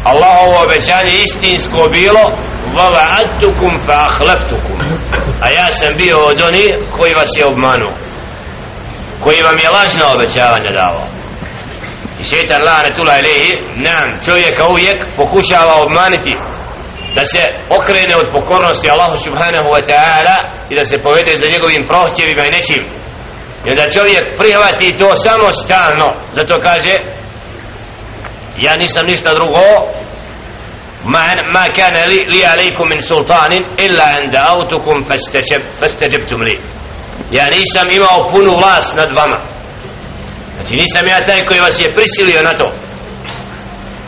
Allahovo 0.04 0.64
obećanje 0.64 1.14
istinsko 1.14 1.90
bilo 1.92 2.32
vava'adtukum 2.76 3.74
fa'ahleftukum 3.88 5.15
a 5.46 5.50
ja 5.50 5.72
sam 5.72 5.94
bio 5.96 6.18
od 6.18 6.42
onih 6.42 6.72
koji 6.98 7.14
vas 7.14 7.30
je 7.38 7.46
obmanuo 7.46 7.98
koji 9.24 9.42
vam 9.42 9.58
je 9.60 9.70
lažna 9.70 10.14
obećavanja 10.16 10.72
davao 10.72 11.08
i 12.22 12.24
šeitan 12.24 12.62
lanetula 12.64 13.18
ilihi 13.18 13.52
nam 13.76 14.22
čovjeka 14.26 14.68
uvijek 14.68 14.98
pokušava 15.18 15.82
obmaniti 15.82 16.36
da 17.16 17.26
se 17.26 17.44
okrene 17.70 18.16
od 18.16 18.28
pokornosti 18.32 18.90
Allahu 18.90 19.18
subhanahu 19.18 19.70
wa 19.70 19.82
ta'ala 19.90 20.36
i 20.70 20.76
da 20.76 20.86
se 20.86 21.02
povede 21.02 21.38
za 21.38 21.48
njegovim 21.48 21.88
prohtjevima 21.88 22.46
i 22.46 22.52
nečim. 22.52 22.84
I 23.66 23.70
onda 23.70 23.84
čovjek 23.94 24.38
prihvati 24.38 24.98
to 24.98 25.16
samo 25.16 25.52
stalno 25.54 26.14
zato 26.34 26.54
kaže 26.64 26.96
ja 28.58 28.76
nisam 28.76 29.06
ništa 29.06 29.34
drugo 29.34 29.60
ما 31.05 31.35
ما 31.55 31.67
كان 31.67 32.09
لي, 32.09 32.25
لي 32.25 32.45
عليكم 32.47 32.89
من 32.89 33.01
سلطان 33.01 33.53
الا 33.79 34.17
ان 34.17 34.31
دعوتكم 34.31 35.03
فاستجب 35.03 35.71
فاستجبتم 35.81 36.37
لي 36.37 36.81
ja 37.33 37.51
nisam 37.51 37.87
imao 37.91 38.29
punu 38.31 38.57
vlast 38.57 38.97
nad 38.97 39.13
vama 39.13 39.41
znači 40.55 40.77
nisam 40.77 41.07
ja 41.07 41.27
taj 41.27 41.47
koji 41.47 41.61
vas 41.61 41.81
je 41.81 41.95
prisilio 41.95 42.43
na 42.43 42.53
to 42.53 42.65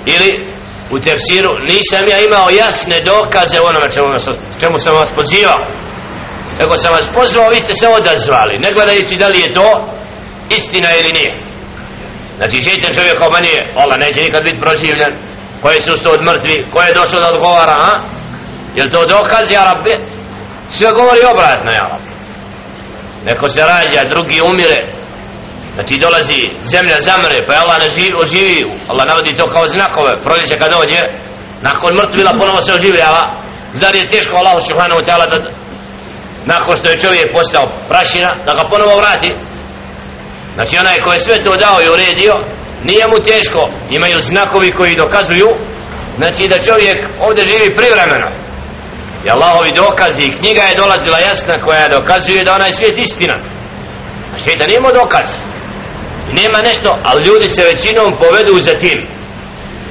ili 0.07 0.47
u 0.91 0.99
tefsiru 1.01 1.59
nisam 1.59 2.01
ja 2.11 2.19
imao 2.25 2.51
jasne 2.51 3.01
dokaze 3.01 3.61
u 3.61 3.65
onome 3.65 3.91
čemu, 3.91 4.07
čemu 4.61 4.79
sam 4.79 4.95
vas 4.95 5.12
pozivao 5.12 5.61
nego 6.61 6.77
sam 6.79 6.93
vas 6.93 7.09
pozvao 7.19 7.49
vi 7.49 7.61
ste 7.61 7.75
se 7.75 7.89
odazvali 7.89 8.59
ne 8.59 8.69
gledajući 8.75 9.17
da 9.17 9.29
li 9.29 9.41
je 9.41 9.53
to 9.53 9.69
istina 10.57 10.89
ili 11.01 11.12
nije 11.12 11.33
znači 12.37 12.62
šeitan 12.62 12.95
čovjek 12.95 13.19
kao 13.19 13.31
meni 13.31 13.49
je 13.49 13.73
Allah 13.77 13.99
neće 13.99 14.23
nikad 14.23 14.43
biti 14.45 14.61
proživljen 14.65 15.26
ko 15.62 15.70
je 15.70 15.82
susto 15.82 16.10
od 16.10 16.24
mrtvi? 16.24 16.66
Ko 16.74 16.82
je 16.82 16.94
došao 16.94 17.20
da 17.22 17.34
odgovara 17.34 17.72
a? 17.72 17.92
je 18.76 18.90
to 18.90 19.06
dokaz 19.06 19.52
ja 19.52 19.64
rabbi? 19.64 19.94
Sve 20.70 20.92
govori 20.92 21.22
obratno 21.32 21.72
ja 21.72 21.88
rabbi. 21.88 22.12
Neko 23.26 23.50
se 23.50 23.62
rađa, 23.62 24.10
drugi 24.10 24.42
umire. 24.42 24.98
Znači 25.74 25.98
dolazi 25.98 26.42
zemlja 26.62 27.02
zamre 27.02 27.46
pa 27.48 27.54
Allah 27.54 27.78
ne 27.80 27.90
živi, 27.90 28.14
oživi. 28.24 28.66
Allah 28.90 29.08
navodi 29.08 29.36
to 29.36 29.50
kao 29.50 29.68
znakove. 29.68 30.12
Proljeće 30.26 30.56
kad 30.60 30.72
dođe 30.72 31.02
nakon 31.62 31.96
mrtvila 31.96 32.32
ponovo 32.40 32.62
se 32.62 32.74
oživljava. 32.74 33.24
Zar 33.74 33.96
je 33.96 34.12
teško 34.12 34.36
Allah 34.36 34.64
subhanahu 34.68 35.02
ta'ala 35.02 35.30
da 35.30 35.38
nakon 36.46 36.78
što 36.78 36.90
je 36.90 37.00
čovjek 37.00 37.28
postao 37.36 37.66
prašina 37.90 38.30
da 38.46 38.54
ga 38.54 38.70
ponovo 38.70 38.98
vrati? 38.98 39.34
Znači 40.56 40.78
onaj 40.78 40.98
ko 40.98 41.14
je 41.14 41.20
sve 41.20 41.44
to 41.44 41.56
dao 41.58 41.82
i 41.82 41.90
uredio 41.90 42.34
nije 42.84 43.08
mu 43.08 43.20
teško. 43.24 43.70
Imaju 43.90 44.22
znakovi 44.22 44.72
koji 44.72 44.96
dokazuju 44.96 45.50
znači 46.18 46.48
da 46.48 46.64
čovjek 46.64 47.00
ovdje 47.20 47.46
živi 47.46 47.76
privremeno. 47.76 48.28
I 49.26 49.30
Allahovi 49.30 49.72
dokazi 49.72 50.24
i 50.24 50.36
knjiga 50.38 50.62
je 50.62 50.76
dolazila 50.76 51.20
jasna 51.20 51.62
koja 51.62 51.90
dokazuje 51.90 52.44
da 52.44 52.56
onaj 52.56 52.72
svijet 52.72 52.98
istina. 52.98 53.36
A 54.36 54.40
šeitan 54.44 54.68
nema 54.70 54.90
dokaz. 55.02 55.30
I 56.32 56.34
nema 56.34 56.60
nešto 56.62 56.98
ali 57.04 57.26
ljudi 57.28 57.50
se 57.50 57.64
većinom 57.64 58.16
povedu 58.18 58.62
za 58.62 58.72
tim. 58.80 59.00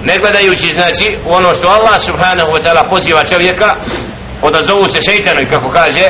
Ne 0.02 0.18
gledajući 0.18 0.72
znači 0.72 1.04
ono 1.26 1.54
što 1.54 1.68
Allah 1.68 2.00
subhanahu 2.00 2.50
wa 2.50 2.62
ta'ala 2.62 2.90
poziva 2.90 3.24
čovjeka 3.24 3.70
odazovu 4.42 4.88
se 4.88 5.00
šeitanu 5.00 5.40
i 5.40 5.46
kako 5.46 5.72
kaže 5.72 6.04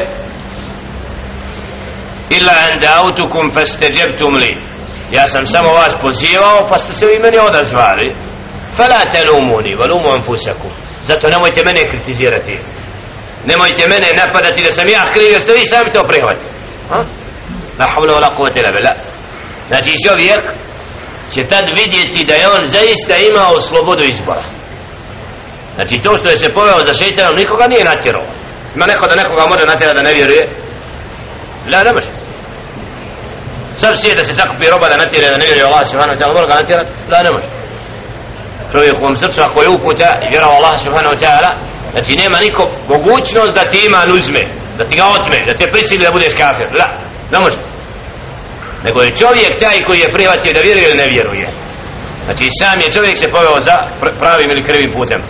illa 2.30 2.52
an 2.52 2.80
da'autukum 2.80 3.52
fastajabtum 3.54 4.34
li 4.34 4.75
ja 5.12 5.28
sam 5.28 5.46
samo 5.46 5.72
vas 5.72 5.96
pozivao 6.00 6.66
pa 6.68 6.78
ste 6.78 6.92
se 6.92 7.06
vi 7.06 7.18
meni 7.22 7.38
odazvali. 7.38 8.16
Fala 8.76 9.00
telumuni 9.12 9.74
valumu 9.74 10.08
anfusakum. 10.12 10.70
Zato 11.02 11.28
nemojte 11.28 11.64
mene 11.64 11.80
kritizirati. 11.90 12.58
Nemojte 13.44 13.88
mene 13.88 14.06
napadati 14.16 14.62
da 14.62 14.72
sam 14.72 14.88
ja 14.88 15.04
kriv 15.12 15.30
jer 15.32 15.40
ste 15.40 15.52
vi 15.52 15.66
sami 15.66 15.92
to 15.92 16.02
prihvatili. 16.04 16.50
La 17.78 17.86
havla 17.86 18.12
wala 18.14 18.36
kuvvete 18.36 18.60
illa 18.60 18.70
billah. 18.70 18.96
Znači 19.68 19.94
čovjek 20.06 20.42
će 21.34 21.44
tad 21.44 21.64
vidjeti 21.76 22.24
da 22.24 22.34
je 22.34 22.48
on 22.48 22.66
zaista 22.66 23.16
imao 23.16 23.60
slobodu 23.60 24.02
izbora. 24.02 24.44
Znači 25.74 26.00
to 26.04 26.16
što 26.16 26.28
je 26.28 26.36
se 26.36 26.54
poveo 26.54 26.84
za 26.84 26.94
šeitanom 26.94 27.36
nikoga 27.36 27.66
nije 27.66 27.84
natjerao. 27.84 28.26
Ima 28.74 28.86
neko 28.86 29.06
da 29.06 29.14
nekoga 29.14 29.46
može 29.46 29.66
natjerati 29.66 29.96
da 29.96 30.02
ne 30.02 30.14
vjeruje? 30.14 30.58
La 31.72 31.84
ne 31.84 31.92
može 31.92 32.25
sam 33.76 33.96
sije 33.96 34.14
da 34.14 34.24
se 34.24 34.32
zakupi 34.32 34.70
roba 34.70 34.88
da 34.88 34.96
natjere 34.96 35.26
da 35.28 35.36
ne 35.36 35.46
vjeruje 35.46 35.64
Allah 35.64 35.84
subhanahu 35.90 36.14
wa 36.14 36.18
ta'ala. 36.20 36.32
Mora 36.36 36.48
ga 36.50 36.60
natjera, 36.60 36.82
da 37.10 37.22
ne 37.22 37.30
može. 37.30 37.48
Čovjek 38.72 38.94
u 38.94 39.04
ovom 39.04 39.16
srcu 39.16 39.40
ako 39.40 39.62
je 39.62 39.68
uputa 39.68 40.08
i 40.24 40.28
vjerao 40.32 40.52
Allah 40.58 40.74
subhanahu 40.84 41.14
wa 41.14 41.20
ta'ala 41.24 41.50
znači 41.92 42.12
nema 42.22 42.38
niko 42.46 42.62
mogućnost 42.88 43.54
da 43.54 43.64
ti 43.70 43.78
iman 43.86 44.12
uzme 44.12 44.42
da 44.78 44.84
ti 44.84 44.96
ga 44.96 45.04
otme 45.06 45.38
da 45.46 45.56
te 45.58 45.70
prisili 45.72 46.04
da 46.04 46.10
budeš 46.10 46.32
kafir. 46.42 46.68
La 46.80 46.88
ne 47.32 47.38
može. 47.44 47.58
Nego 48.84 49.02
je 49.02 49.16
čovjek 49.16 49.52
taj 49.60 49.82
koji 49.86 49.98
je 50.00 50.12
prihvatio 50.12 50.52
da 50.52 50.60
vjeruje 50.60 50.88
ili 50.88 50.98
ne 50.98 51.08
vjeruje. 51.08 51.48
Znači 52.24 52.48
sam 52.58 52.80
je 52.80 52.92
čovjek 52.92 53.16
se 53.18 53.30
poveo 53.30 53.60
za 53.60 53.76
pravim 54.20 54.50
ili 54.50 54.64
krivim 54.64 54.92
putem. 54.98 55.20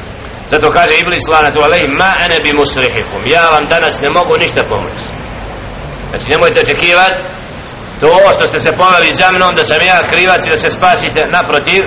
Zato 0.50 0.70
kaže 0.70 0.94
Iblis 0.96 1.28
lanatu 1.28 1.60
alej 1.62 1.84
ma 1.88 2.12
ene 2.24 2.38
bi 2.44 2.52
musrihikum. 2.52 3.22
Ja 3.26 3.48
vam 3.48 3.64
danas 3.68 4.00
ne 4.00 4.10
mogu 4.10 4.36
ništa 4.36 4.62
pomoći. 4.72 5.04
Znači 6.10 6.30
nemojte 6.30 6.60
očekivati 6.60 7.20
to 8.00 8.06
ono 8.06 8.30
što 8.36 8.46
ste 8.48 8.60
se 8.60 8.70
poveli 8.80 9.12
za 9.12 9.32
mnom 9.32 9.54
da 9.54 9.64
sam 9.64 9.80
ja 9.86 10.08
krivac 10.10 10.46
i 10.46 10.50
da 10.50 10.58
se 10.58 10.70
spasite 10.70 11.22
naprotiv. 11.36 11.82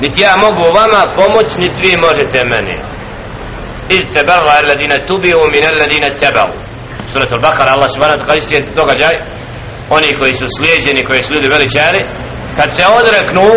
Niti 0.00 0.20
ja 0.20 0.34
mogu 0.36 0.62
vama 0.80 1.02
pomoć 1.16 1.56
niti 1.58 1.82
vi 1.82 1.96
možete 1.96 2.44
meni. 2.44 2.76
Iz 3.88 4.04
tebarra 4.14 4.52
alladina 4.62 4.96
tubiu 5.08 5.38
min 5.52 5.64
alladine 5.64 6.08
tebau 6.20 6.50
surat 7.12 7.32
al-Baqara 7.32 7.70
Allah 7.76 7.88
subhanahu 7.94 8.20
wa 8.20 8.26
ta'ala 8.26 8.38
isti 8.38 8.64
događaj. 8.76 9.14
Oni 9.90 10.08
koji 10.20 10.34
su 10.34 10.46
slijedjeni 10.56 11.04
koji 11.04 11.22
su 11.22 11.34
ljudi 11.34 11.48
veličari 11.48 12.02
kad 12.56 12.74
se 12.76 12.82
odreknu 13.00 13.48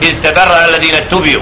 iz 0.00 0.20
tebarra 0.20 0.58
alladina 0.66 0.98
tubiu. 1.10 1.40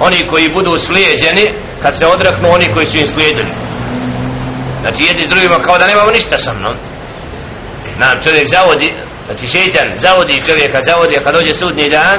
Oni 0.00 0.26
koji 0.30 0.54
budu 0.56 0.78
slijedjeni 0.78 1.46
kad 1.82 1.96
se 1.98 2.06
odreknu 2.06 2.48
oni 2.50 2.66
koji 2.74 2.86
su 2.86 2.96
im 2.96 3.06
slijedili. 3.06 3.52
Znači 4.80 5.04
jedni 5.04 5.26
s 5.26 5.28
drugima 5.28 5.58
kao 5.58 5.78
da 5.78 5.86
nemamo 5.86 6.10
ništa 6.10 6.38
sa 6.38 6.52
mnom 6.52 6.74
nam 7.98 8.22
čovjek 8.22 8.48
zavodi 8.48 8.94
znači 9.26 9.48
šeitan 9.48 9.88
zavodi 9.94 10.42
čovjeka 10.46 10.82
zavodi 10.82 11.16
a 11.16 11.22
kad 11.24 11.34
dođe 11.34 11.54
sudnji 11.54 11.90
dan 11.90 12.16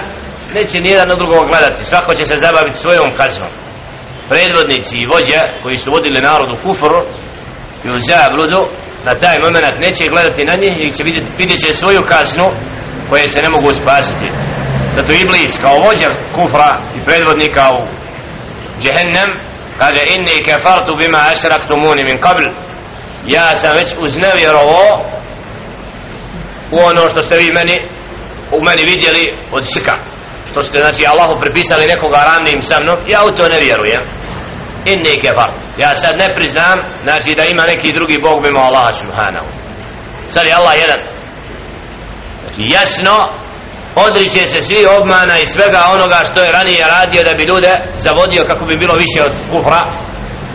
neće 0.53 0.81
nijedan 0.81 1.11
od 1.11 1.17
drugog 1.17 1.47
gledati 1.47 1.85
svako 1.85 2.15
će 2.15 2.25
se 2.25 2.37
zabaviti 2.37 2.77
svojom 2.77 3.09
kaznom. 3.17 3.49
Predvodnici 4.29 4.97
i 4.97 5.07
vođa 5.13 5.41
koji 5.63 5.77
su 5.77 5.91
vodili 5.91 6.21
narod 6.21 6.49
u 6.53 6.63
kufru 6.63 7.01
i 7.85 7.89
u 7.89 7.99
zabludu 7.99 8.65
na 9.05 9.15
taj 9.15 9.37
moment 9.43 9.79
neće 9.79 10.07
gledati 10.07 10.45
na 10.45 10.53
njih 10.61 10.77
i 10.79 10.93
će 10.93 11.03
vidjeti, 11.03 11.27
vidjet 11.37 11.59
će 11.59 11.73
svoju 11.73 12.01
kaznu 12.01 12.45
koje 13.09 13.29
se 13.29 13.41
ne 13.41 13.49
mogu 13.49 13.73
spasiti. 13.73 14.27
Zato 14.95 15.11
Iblis 15.13 15.57
kao 15.57 15.77
vođa 15.77 16.09
kufra 16.35 16.75
i 17.01 17.05
predvodnika 17.05 17.69
u 17.69 17.79
džehennem 18.81 19.29
kaže 19.77 20.01
inni 20.15 20.43
kefartu 20.43 20.95
bima 20.97 21.19
ašraktumuni 21.31 22.03
min 22.03 22.17
qabl. 22.17 22.49
Ja 23.27 23.55
sam 23.55 23.75
već 23.75 23.93
uznevjerovo 24.05 25.05
u 26.71 26.77
ono 26.79 27.09
što 27.09 27.23
ste 27.23 27.37
vi 27.37 27.51
meni 27.53 27.77
u 28.51 28.63
meni 28.63 28.83
vidjeli 28.83 29.33
od 29.51 29.65
šika 29.65 30.17
što 30.51 30.63
ste 30.63 30.77
znači 30.77 31.05
Allahu 31.07 31.39
prepisali 31.41 31.87
nekoga 31.87 32.17
ravnim 32.17 32.61
sa 32.61 32.79
mnom 32.79 32.97
ja 33.07 33.19
u 33.25 33.35
to 33.35 33.49
ne 33.49 33.59
vjerujem. 33.59 34.01
Inni 34.85 35.21
kefar. 35.23 35.51
Ja 35.77 35.97
sad 35.97 36.13
ne 36.19 36.35
priznam 36.35 36.77
znači 37.03 37.35
da 37.35 37.43
ima 37.43 37.63
neki 37.63 37.93
drugi 37.93 38.17
Bog 38.21 38.41
mimo 38.43 38.59
Allaha 38.59 38.93
subhanahu. 38.93 39.49
Sad 40.27 40.45
je 40.45 40.53
Allah 40.53 40.73
jedan. 40.81 41.01
Znači 42.41 42.61
jasno 42.77 43.15
odriče 43.95 44.47
se 44.47 44.63
svi 44.63 44.85
obmana 44.99 45.39
i 45.39 45.47
svega 45.47 45.81
onoga 45.93 46.19
što 46.31 46.43
je 46.43 46.51
ranije 46.51 46.85
radio 46.87 47.23
da 47.23 47.33
bi 47.33 47.43
ljude 47.43 47.73
zavodio 47.97 48.43
kako 48.47 48.65
bi 48.65 48.77
bilo 48.77 48.93
više 48.93 49.23
od 49.23 49.31
kufra 49.51 49.81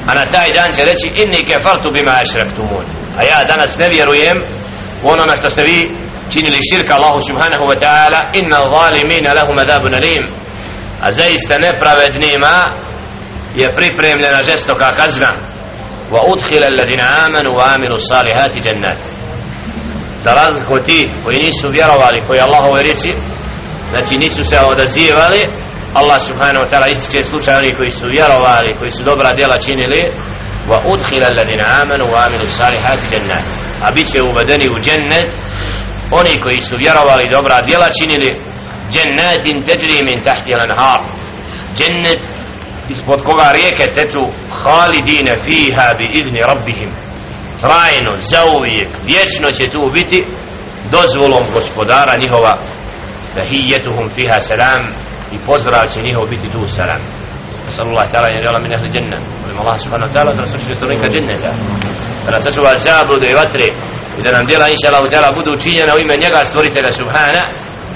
a 0.09 0.15
na 0.15 0.25
taj 0.33 0.53
dan 0.53 0.73
će 0.73 0.85
reći 0.85 1.07
inni 1.23 1.45
kefartu 1.49 1.89
bima 1.93 2.13
ašrektumun 2.23 2.85
a 3.19 3.25
ja 3.25 3.45
danas 3.49 3.79
ne 3.79 3.89
vjerujem 3.89 4.37
u 5.03 5.09
ono 5.09 5.27
na 5.27 5.37
što 5.37 5.51
ste 5.51 5.63
vi 5.63 5.79
činili 6.33 6.67
širka 6.71 6.95
Allahu 6.95 7.21
subhanahu 7.29 7.65
wa 7.71 7.77
ta'ala 7.83 8.21
inna 8.41 8.61
zalimina 8.77 9.31
lahum 9.39 9.59
adabun 9.59 9.95
alim. 9.95 10.23
A 11.03 11.13
zaista 11.13 11.55
nepravednima 11.67 12.55
je 13.57 13.75
pripremljena 13.77 14.43
žestoka 14.43 14.89
kazna. 14.97 15.33
Wa 16.13 16.21
udkhila 16.33 16.67
alladhina 16.67 17.07
amanu 17.27 17.51
wa 17.59 17.75
amilu 17.75 17.97
salihati 18.11 18.63
jannat. 18.65 19.03
Za 20.17 20.35
razliku 20.35 20.79
ti 20.79 21.09
koji 21.25 21.39
nisu 21.39 21.67
vjerovali 21.77 22.21
koji 22.27 22.41
Allahove 22.41 22.83
riječi 22.83 23.13
znači 23.91 24.15
nisu 24.17 24.43
se 24.51 24.59
odazivali 24.73 25.41
Allah 25.95 26.23
subhanahu 26.23 26.65
wa 26.65 26.71
ta'ala 26.71 26.91
ističe 26.91 27.25
slučaj 27.25 27.57
oni 27.57 27.75
koji 27.75 27.91
su 27.91 28.07
vjerovali 28.07 28.79
koji 28.79 28.91
su 28.91 29.03
dobra 29.03 29.33
djela 29.33 29.57
činili. 29.59 30.01
Wa 30.69 30.79
udkhila 30.93 31.27
alladhina 31.31 31.65
amanu 31.83 32.05
wa 32.13 32.27
amilu 32.27 32.47
salihati 32.47 33.15
jannat 33.15 33.62
a 33.83 33.91
bit 33.95 34.07
će 34.13 34.23
uvedeni 34.23 34.67
u 34.75 34.81
džennet. 34.81 35.31
Oni 36.11 36.41
koji 36.43 36.61
su 36.61 36.75
vjerovali 36.81 37.33
dobra 37.35 37.61
djela 37.69 37.89
činili 38.01 38.31
džennetin 38.93 39.65
teđri 39.67 40.05
min 40.09 40.23
tahti 40.25 40.55
lanhar. 40.61 41.01
Džennet 41.77 42.21
ispod 42.89 43.23
koga 43.23 43.53
rijeke 43.53 43.87
teču 43.95 44.25
halidine 44.63 45.37
fiha 45.45 45.95
bi 45.99 46.07
idni 46.21 46.41
rabbihim. 46.49 46.91
Trajno, 47.61 48.13
zauvijek, 48.33 48.89
vječno 49.05 49.49
će 49.53 49.65
tu 49.73 49.83
biti 49.95 50.19
dozvolom 50.91 51.45
gospodara 51.55 52.17
njihova. 52.17 52.55
Tahijetuhum 53.35 54.09
fiha 54.09 54.41
salam 54.41 54.83
i 55.33 55.39
pozdrav 55.47 55.89
će 55.93 56.01
njihov 56.01 56.27
biti 56.27 56.51
tu 56.51 56.67
salam. 56.67 57.22
نسأل 57.68 57.88
الله 57.88 58.06
تعالى 58.06 58.28
أن 58.28 58.36
يجعل 58.40 58.56
من 58.64 58.72
أهل 58.78 58.86
الجنة 58.86 59.18
ولما 59.44 59.62
الله 59.62 59.78
سبحانه 59.78 60.06
وتعالى 60.06 60.30
da 60.36 60.42
nas 60.42 60.56
učini 60.56 60.76
stanovnika 60.76 61.10
dženneta 61.10 61.52
da 62.26 62.32
nas 62.32 62.44
sačuva 62.44 62.78
zablude 62.78 63.28
i 63.32 63.34
vatre 63.34 63.68
i 64.20 64.22
da 64.24 64.32
nam 64.32 64.46
djela 64.48 64.68
inša 64.70 64.88
Allah 64.88 65.04
ta'ala 65.14 65.36
budu 65.36 65.52
učinjena 65.54 65.96
u 65.96 66.00
ime 66.00 66.16
njega 66.18 66.46
stvoritelja 66.46 66.92
Subhana 66.92 67.42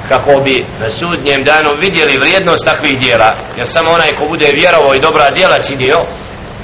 kako 0.10 0.41
bi 0.46 0.56
na 0.84 0.89
sudnjem 1.00 1.41
danu 1.44 1.70
vidjeli 1.82 2.22
vrijednost 2.24 2.65
takvih 2.65 3.00
djela 3.00 3.30
jer 3.58 3.67
samo 3.67 3.89
onaj 3.91 4.12
ko 4.17 4.24
bude 4.34 4.48
vjerovo 4.60 4.89
i 4.94 5.04
dobra 5.08 5.28
djela 5.38 5.58
činio 5.67 5.98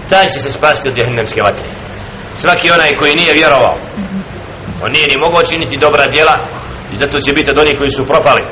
taj 0.10 0.26
će 0.34 0.40
se 0.40 0.52
spasti 0.52 0.90
od 0.90 0.96
džehennemske 0.96 1.42
vatre 1.48 1.70
svaki 2.34 2.72
onaj 2.72 2.92
koji 3.00 3.14
nije 3.22 3.34
vjerovao 3.34 3.76
on 4.84 4.92
nije 4.92 5.08
ni 5.08 5.24
mogao 5.26 5.44
činiti 5.44 5.84
dobra 5.86 6.08
djela 6.08 6.36
i 6.94 6.96
zato 6.96 7.22
će 7.22 7.34
biti 7.34 7.52
od 7.52 7.60
onih 7.60 7.76
koji 7.80 7.92
su 7.98 8.10
propali 8.12 8.44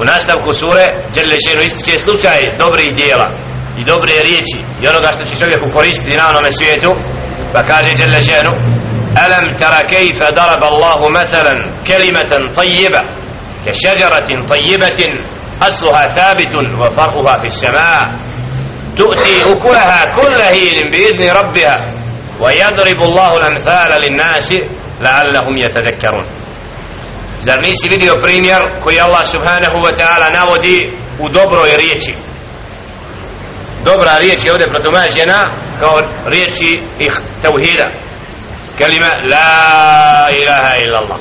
u 0.00 0.04
nastavku 0.04 0.54
sure 0.54 0.84
Đerlešenu 1.14 1.62
ističe 1.64 1.98
slučaj 1.98 2.40
dobrih 2.58 2.94
djela 2.94 3.28
I 3.79 3.83
dobre 3.83 4.13
riječi 4.23 4.57
i 4.81 4.87
onoga 4.87 5.09
što 5.13 5.25
će 5.25 5.39
čovjeku 5.43 5.65
koristiti 5.73 6.17
na 6.17 6.29
onome 6.29 6.51
svijetu 6.51 6.91
pa 7.53 7.63
kaže 7.63 7.93
Đerlešenu 7.93 8.51
ألم 9.25 9.55
تر 9.55 9.81
كيف 9.81 10.19
ضرب 10.23 10.63
الله 10.63 11.09
مثلا 11.09 11.53
كلمة 11.87 12.53
طيبة 12.55 13.03
كشجرة 13.65 14.45
طيبة 14.47 15.01
أصلها 15.61 16.07
ثابت 16.07 16.55
وفرعها 16.55 17.37
في 17.37 17.47
السماء 17.47 18.09
تؤتي 18.97 19.51
أكلها 19.51 20.05
كل 20.05 20.35
هين 20.35 20.91
بإذن 20.91 21.31
ربها 21.31 21.77
ويضرب 22.39 23.01
الله 23.01 23.37
الأمثال 23.37 24.01
للناس 24.01 24.53
لعلهم 25.01 25.57
يتذكرون 25.57 26.39
Zar 27.41 27.61
nisi 27.61 27.89
vidio 27.89 28.15
primjer 28.23 28.61
koji 28.83 28.99
Allah 28.99 29.25
subhanahu 29.25 29.77
wa 29.77 29.91
ta'ala 29.91 30.29
navodi 30.29 30.79
u 31.19 31.29
dobroj 31.29 31.77
riječi 31.77 32.15
dobra 33.85 34.17
riječ 34.17 34.45
je 34.45 34.51
ovdje 34.51 34.69
protumađena 34.69 35.49
kao 35.79 36.01
riječi 36.25 36.79
ih 36.99 37.13
tauhida 37.41 37.89
kelima 38.77 39.11
la 39.31 40.29
ilaha 40.41 40.73
illallah. 40.85 41.19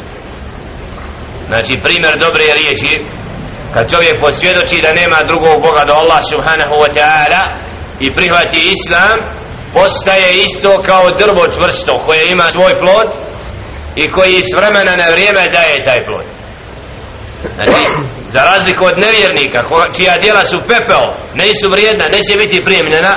Znači 1.49 1.75
primjer 1.85 2.19
dobre 2.19 2.45
riječi 2.55 2.93
kad 3.75 3.91
čovjek 3.91 4.21
posvjedoči 4.21 4.83
da 4.83 5.01
nema 5.01 5.19
drugog 5.27 5.63
Boga 5.63 5.85
do 5.87 5.93
Allah 5.93 6.21
subhanahu 6.33 6.75
wa 6.83 6.91
ta'ala 6.99 7.43
i 8.01 8.11
prihvati 8.11 8.73
islam 8.77 9.17
postaje 9.73 10.45
isto 10.45 10.83
kao 10.87 11.11
drvo 11.11 11.45
čvrsto 11.55 11.99
koje 12.07 12.31
ima 12.31 12.51
svoj 12.51 12.79
plod 12.79 13.09
i 13.97 14.11
koji 14.11 14.43
s 14.43 14.57
vremena 14.57 14.97
na 14.97 15.09
vrijeme 15.13 15.49
daje 15.53 15.75
taj 15.87 16.01
plod 16.07 16.48
znači 17.55 17.83
za 18.35 18.41
razliku 18.53 18.85
od 18.85 18.99
nevjernika 18.99 19.63
čija 19.97 20.19
djela 20.23 20.45
su 20.45 20.59
pepeo 20.69 21.07
nisu 21.35 21.71
vrijedna 21.71 22.05
neće 22.09 22.35
biti 22.39 22.65
primljena 22.65 23.13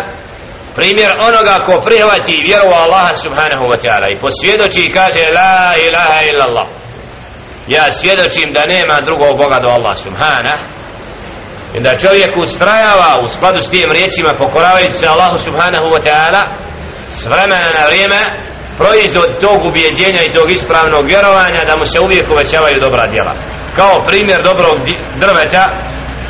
primjer 0.75 1.11
onoga 1.27 1.65
ko 1.65 1.81
prihvati 1.85 2.43
vjeru 2.47 2.65
u 2.67 2.77
Allaha 2.83 3.15
subhanahu 3.15 3.63
wa 3.71 3.77
ta'ala 3.83 4.07
i 4.09 4.19
posvjedoči 4.23 4.81
i 4.81 4.93
kaže 4.93 5.23
la 5.35 5.73
ilaha 5.87 6.19
illa 6.29 6.45
Allah 6.47 6.81
ja 7.67 7.91
svjedočim 7.91 8.53
da 8.53 8.65
nema 8.65 9.01
drugog 9.01 9.37
Boga 9.37 9.59
do 9.59 9.67
Allah 9.67 9.95
subhana. 10.03 10.55
I 11.75 11.79
da 11.79 11.97
čovjek 11.97 12.37
ustrajava 12.37 13.19
u 13.23 13.29
skladu 13.29 13.61
s 13.61 13.69
tim 13.69 13.91
riječima 13.91 14.33
pokoravajući 14.37 14.91
se 14.91 15.07
Allahu 15.07 15.37
subhanahu 15.37 15.87
wa 15.95 16.01
ta'ala 16.07 16.43
s 17.09 17.25
vremena 17.25 17.69
na 17.79 17.85
vrijeme 17.87 18.21
proizvod 18.77 19.39
tog 19.41 19.65
ubjeđenja 19.65 20.21
i 20.23 20.33
tog 20.33 20.51
ispravnog 20.51 21.05
vjerovanja 21.07 21.61
da 21.67 21.77
mu 21.77 21.85
se 21.85 21.99
uvijek 21.99 22.25
uvećavaju 22.33 22.75
dobra 22.81 23.05
djela. 23.13 23.33
Kao 23.75 24.03
primjer 24.07 24.43
dobrog 24.43 24.75
drveta 25.19 25.65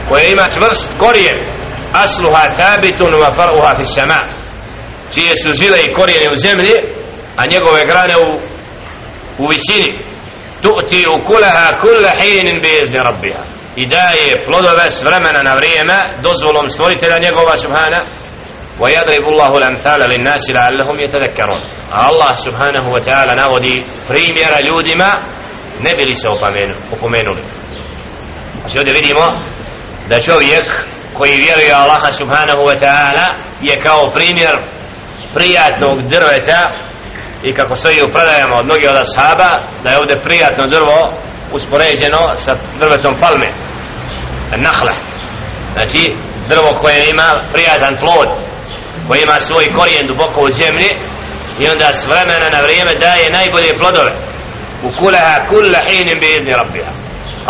koje 0.10 0.32
ima 0.32 0.50
čvrst 0.50 0.90
korijen 0.98 1.38
asluha 1.94 2.44
thabitun 2.58 3.14
wa 3.14 3.36
faruha 3.36 3.76
fi 3.76 3.86
sama 3.86 4.20
čije 5.14 5.34
su 5.44 5.52
žile 5.64 5.78
i 5.84 5.94
korijene 5.94 6.26
u 6.34 6.38
zemlji 6.38 6.74
a 7.38 7.46
njegove 7.46 7.86
grane 7.86 8.16
u, 8.18 8.40
u 9.38 9.48
visini 9.48 9.94
tu'ti 10.64 11.08
u 11.08 11.26
kulaha 11.26 11.80
kulla 11.82 12.12
hinin 12.20 12.62
bi 12.62 12.68
izni 12.68 13.00
rabbiha 13.00 13.44
i 13.76 13.86
daje 13.88 14.44
plodove 14.46 14.92
s 14.92 15.04
vremena 15.04 15.44
na 15.44 15.56
vrijeme 15.56 16.00
dozvolom 16.24 16.70
stvoritelja 16.70 17.18
njegova 17.18 17.58
subhana 17.58 18.00
ويضرب 18.80 19.26
الله 19.34 19.58
الأمثال 19.58 20.00
للناس 20.00 20.50
لعلهم 20.50 21.00
يتذكرون 21.00 21.62
الله 22.10 22.32
سبحانه 22.36 22.94
وتعالى 22.94 23.34
نودي 23.44 23.86
primjera 24.10 24.60
ljudima 24.68 25.14
ne 25.84 25.96
bili 25.96 26.16
se 26.16 26.28
opomenuli. 26.92 27.44
Znači 28.62 28.78
ovdje 28.78 28.94
vidimo 28.94 29.26
da 30.10 30.22
čovjek 30.22 30.64
koji 31.14 31.38
vjeruje 31.38 31.74
Allaha 31.74 32.12
subhanahu 32.12 32.64
wa 32.70 32.78
ta'ala 32.80 33.26
je 33.62 33.82
kao 33.84 34.12
primjer 34.16 34.56
prijatnog 35.34 35.98
drveta 36.10 36.62
i 37.44 37.54
kako 37.54 37.76
stoji 37.76 38.02
u 38.02 38.12
predajama 38.14 38.56
od 38.60 38.66
mnogih 38.66 38.90
od 38.90 38.98
ashaba 38.98 39.52
da 39.84 39.90
je 39.92 40.00
ovdje 40.00 40.24
prijatno 40.26 40.68
drvo 40.68 41.14
uspoređeno 41.52 42.22
sa 42.36 42.56
drvetom 42.82 43.16
palme 43.22 43.48
nahla 44.56 44.94
znači 45.74 46.02
drvo 46.50 46.70
koje 46.82 47.10
ima 47.10 47.30
prijatan 47.54 47.94
plod 48.00 48.30
koji 49.08 49.22
ima 49.22 49.38
svoj 49.40 49.66
korijen 49.78 50.08
duboko 50.08 50.46
u 50.46 50.52
zemlji 50.52 50.90
i 51.60 51.70
onda 51.70 51.94
s 51.94 52.06
vremena 52.12 52.48
na 52.56 52.62
vrijeme 52.62 52.94
daje 53.00 53.36
najbolje 53.38 53.78
plodove 53.80 54.31
u 54.88 54.90
kulaha 55.00 55.46
kulla 55.50 55.80
hinim 55.88 56.18
bi 56.22 56.28
idni 56.38 56.54
rabbiha 56.62 56.94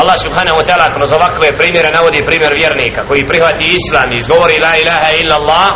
Allah 0.01 0.17
subhanahu 0.25 0.57
wa 0.59 0.65
ta'ala 0.67 0.87
kroz 0.95 1.11
ovakve 1.11 1.57
primjere 1.57 1.89
navodi 1.97 2.27
primjer 2.29 2.53
vjernika 2.61 3.01
koji 3.07 3.29
prihvati 3.29 3.75
islam 3.79 4.07
i 4.11 4.17
izgovori 4.17 4.55
la 4.65 4.73
ilaha 4.83 5.09
illa 5.21 5.35
Allah 5.41 5.67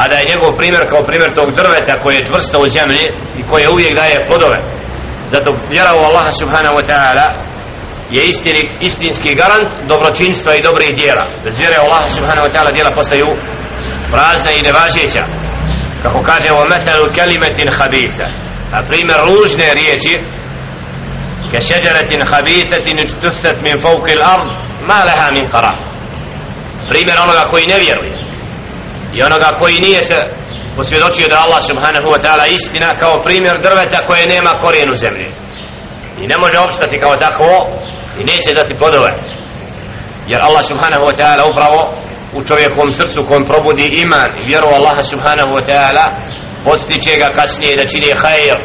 a 0.00 0.08
da 0.08 0.14
je 0.16 0.28
njegov 0.32 0.50
primjer 0.58 0.82
kao 0.92 1.02
primjer 1.08 1.30
tog 1.38 1.48
drveta 1.60 2.00
koje 2.02 2.14
je 2.16 2.26
čvrsto 2.28 2.56
u 2.60 2.68
zemlji 2.68 3.04
i 3.40 3.42
koje 3.50 3.68
uvijek 3.68 3.94
daje 3.94 4.26
plodove. 4.28 4.58
Zato 5.32 5.48
vjera 5.72 5.92
u 5.94 6.04
Allaha 6.08 6.32
subhanahu 6.40 6.76
wa 6.78 6.84
ta'ala 6.90 7.26
je 8.10 8.22
istini, 8.32 8.62
istinski 8.80 9.34
garant 9.34 9.70
dobročinstva 9.90 10.54
i 10.54 10.62
dobrih 10.62 10.90
dijela. 10.96 11.24
Bez 11.44 11.58
vjere 11.58 11.76
u 11.80 11.84
Allaha 11.88 12.10
subhanahu 12.10 12.46
wa 12.46 12.52
ta'ala 12.54 12.70
dijela 12.74 12.90
postaju 12.98 13.26
prazna 14.12 14.50
i 14.52 14.62
nevažeća. 14.68 15.22
Kako 16.02 16.22
kaže 16.22 16.50
o 16.52 16.68
metalu 16.74 17.04
kelimetin 17.16 17.68
habitha 17.78 18.28
a 18.72 18.82
primjer 18.88 19.18
ružne 19.30 19.74
riječi 19.74 20.14
كشجرة 21.52 22.24
خبيثة 22.24 23.02
اجتثت 23.02 23.56
من 23.56 23.80
min 23.80 24.10
الأرض 24.10 24.48
ما 24.88 25.04
لها 25.04 25.30
من 25.30 25.50
قرار. 25.52 25.88
Primjer 26.88 27.18
onoga 27.18 27.50
koji 27.50 27.66
ne 27.66 27.78
vjeruje 27.78 28.28
i 29.14 29.22
onoga 29.22 29.58
koji 29.60 29.80
nije 29.80 30.02
se 30.02 30.26
posvjedočio 30.76 31.28
da 31.28 31.42
Allah 31.44 31.64
subhanahu 31.64 32.08
wa 32.08 32.20
ta'ala 32.22 32.46
istina 32.54 32.98
kao 33.00 33.22
primjer 33.22 33.60
drveta 33.60 33.98
koje 34.08 34.26
nema 34.26 34.50
korijen 34.62 34.92
u 34.92 34.96
zemlji. 34.96 35.28
I 36.22 36.26
ne 36.26 36.36
može 36.38 36.58
opstati 36.58 37.00
kao 37.00 37.16
takvo 37.16 37.78
i 38.20 38.24
neće 38.24 38.54
dati 38.54 38.78
plodove. 38.78 39.10
Jer 40.28 40.40
Allah 40.42 40.64
subhanahu 40.64 41.04
wa 41.08 41.14
ta'ala 41.18 41.42
upravo 41.52 41.94
u 42.34 42.44
čovjekovom 42.44 42.92
srcu 42.92 43.20
kom 43.28 43.44
probudi 43.44 43.86
iman 44.02 44.30
i 44.42 44.46
vjeru 44.46 44.68
Allaha 44.68 45.04
subhanahu 45.04 45.48
wa 45.56 45.64
ta'ala 45.68 46.04
postiče 46.64 47.18
ga 47.18 47.28
kasnije 47.34 47.76
da 47.76 47.86
čini 47.86 48.14
hajr 48.22 48.56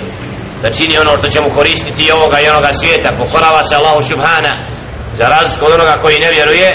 da 0.63 0.75
čini 0.77 0.97
ono 0.97 1.13
što 1.17 1.27
će 1.33 1.39
mu 1.41 1.55
koristiti 1.57 2.03
i 2.03 2.11
ovoga 2.11 2.37
i 2.39 2.49
onoga 2.53 2.71
svijeta. 2.73 3.17
Pokorava 3.21 3.61
se 3.63 3.75
Allahu 3.75 4.01
subhana 4.11 4.53
za 5.13 5.25
razliku 5.35 5.65
od 5.65 5.73
onoga 5.77 5.95
koji 6.01 6.19
ne 6.19 6.31
vjeruje 6.31 6.69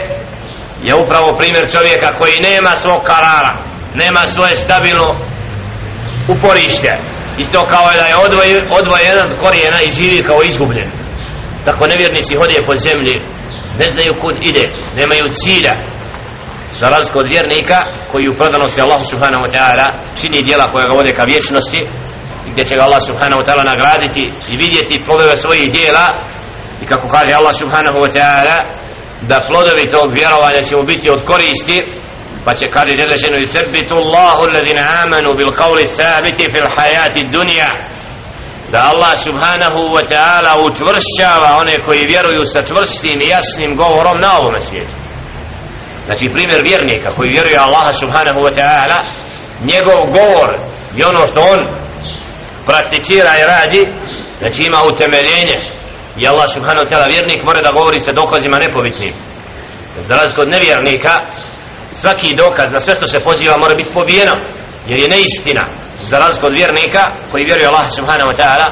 je 0.83 0.95
upravo 0.95 1.29
primjer 1.39 1.65
čovjeka 1.73 2.19
koji 2.19 2.47
nema 2.51 2.73
svog 2.77 3.01
karara 3.03 3.53
nema 3.95 4.21
svoje 4.27 4.57
stabilno 4.57 5.09
uporište. 6.29 6.93
Isto 7.39 7.67
kao 7.67 7.87
da 8.01 8.07
je 8.07 8.17
odvojen, 8.17 8.63
odvojen 8.81 9.19
od 9.27 9.33
korijena 9.41 9.79
i 9.83 9.91
živi 9.91 10.23
kao 10.23 10.43
izgubljen. 10.43 10.91
Tako 11.65 11.87
nevjernici 11.87 12.39
hode 12.41 12.67
po 12.69 12.77
zemlji 12.77 13.15
ne 13.81 13.91
znaju 13.91 14.13
kud 14.21 14.37
ide 14.41 14.65
nemaju 14.99 15.27
cilja. 15.33 15.75
Za 16.81 16.89
razliku 16.89 17.19
od 17.19 17.31
vjernika 17.31 17.79
koji 18.11 18.29
u 18.29 18.37
predanosti 18.39 18.81
Allahu 18.81 19.05
subhanahu 19.13 19.43
wa 19.47 19.51
ta'ala 19.57 19.87
čini 20.21 20.43
dijela 20.43 20.73
koja 20.73 20.87
ga 20.87 20.95
vode 20.95 21.13
ka 21.13 21.25
vječnosti 21.25 21.81
gdje 22.59 22.69
će 22.71 22.77
ga 22.77 22.85
Allah 22.85 23.03
subhanahu 23.11 23.41
wa 23.41 23.47
ta'ala 23.47 23.65
nagraditi 23.73 24.25
i 24.53 24.57
vidjeti 24.57 25.05
plodove 25.07 25.37
svojih 25.37 25.73
dijela. 25.73 26.07
I 26.83 26.87
kako 26.87 27.09
kaže 27.09 27.33
Allah 27.35 27.55
subhanahu 27.63 27.99
wa 28.05 28.11
ta'ala 28.17 28.57
da 29.31 29.47
plodovi 29.49 29.91
tog 29.97 30.09
vjerovanja 30.19 30.63
će 30.69 30.77
mu 30.77 30.85
biti 30.93 31.11
od 31.11 31.21
koristi 31.27 31.79
pa 32.45 32.55
će 32.55 32.67
kaže 32.71 32.93
Đelešenu 32.97 33.39
i 33.41 33.47
sebitu 33.47 33.95
Allahu 34.05 34.43
alladhina 34.49 34.83
amanu 35.03 35.35
bil 35.35 35.53
qawli 35.61 35.87
sabiti 35.99 36.53
fil 36.53 36.69
hajati 36.77 37.21
dunja 37.33 37.71
da 38.73 38.79
Allah 38.93 39.15
subhanahu 39.27 39.81
wa 39.97 40.03
ta'ala 40.13 40.53
učvršćava 40.67 41.51
one 41.61 41.77
koji 41.87 42.07
vjeruju 42.07 42.43
sa 42.53 42.61
čvrstim 42.69 43.19
i 43.21 43.29
jasnim 43.29 43.77
govorom 43.77 44.21
na 44.21 44.31
ovom 44.39 44.61
svijetu. 44.61 44.95
Znači 46.07 46.33
primjer 46.33 46.61
vjernika 46.63 47.11
koji 47.17 47.31
vjeruje 47.31 47.59
Allaha 47.59 47.93
subhanahu 47.95 48.41
wa 48.47 48.53
ta'ala 48.59 48.99
njegov 49.71 50.01
govor 50.19 50.51
i 50.97 51.03
ono 51.05 51.27
što 51.27 51.41
on 51.41 51.88
prakticira 52.68 53.32
i 53.40 53.48
radi 53.48 53.82
znači 54.40 54.64
ima 54.64 54.80
utemeljenje 54.94 55.56
i 56.18 56.28
Allah 56.28 56.50
subhanahu 56.54 56.86
wa 56.86 56.90
ta'ala 56.92 57.08
vjernik 57.08 57.44
mora 57.46 57.62
da 57.62 57.72
govori 57.72 58.00
sa 58.00 58.12
dokazima 58.12 58.60
nepobitnim 58.60 59.16
za 60.00 60.16
razliku 60.16 60.42
od 60.42 60.50
nevjernika 60.50 61.14
svaki 61.92 62.36
dokaz 62.36 62.72
na 62.72 62.80
sve 62.80 62.96
što 62.96 63.08
se 63.08 63.24
poziva 63.24 63.58
mora 63.58 63.76
biti 63.76 63.94
pobijeno 63.94 64.36
jer 64.88 65.00
je 65.00 65.10
neistina 65.10 65.68
za 65.96 66.18
razliku 66.20 66.48
od 66.48 66.54
vjernika 66.54 67.04
koji 67.32 67.46
vjeruje 67.46 67.68
Allah 67.68 67.92
subhanahu 67.92 68.32
wa 68.32 68.36
ta'ala 68.42 68.68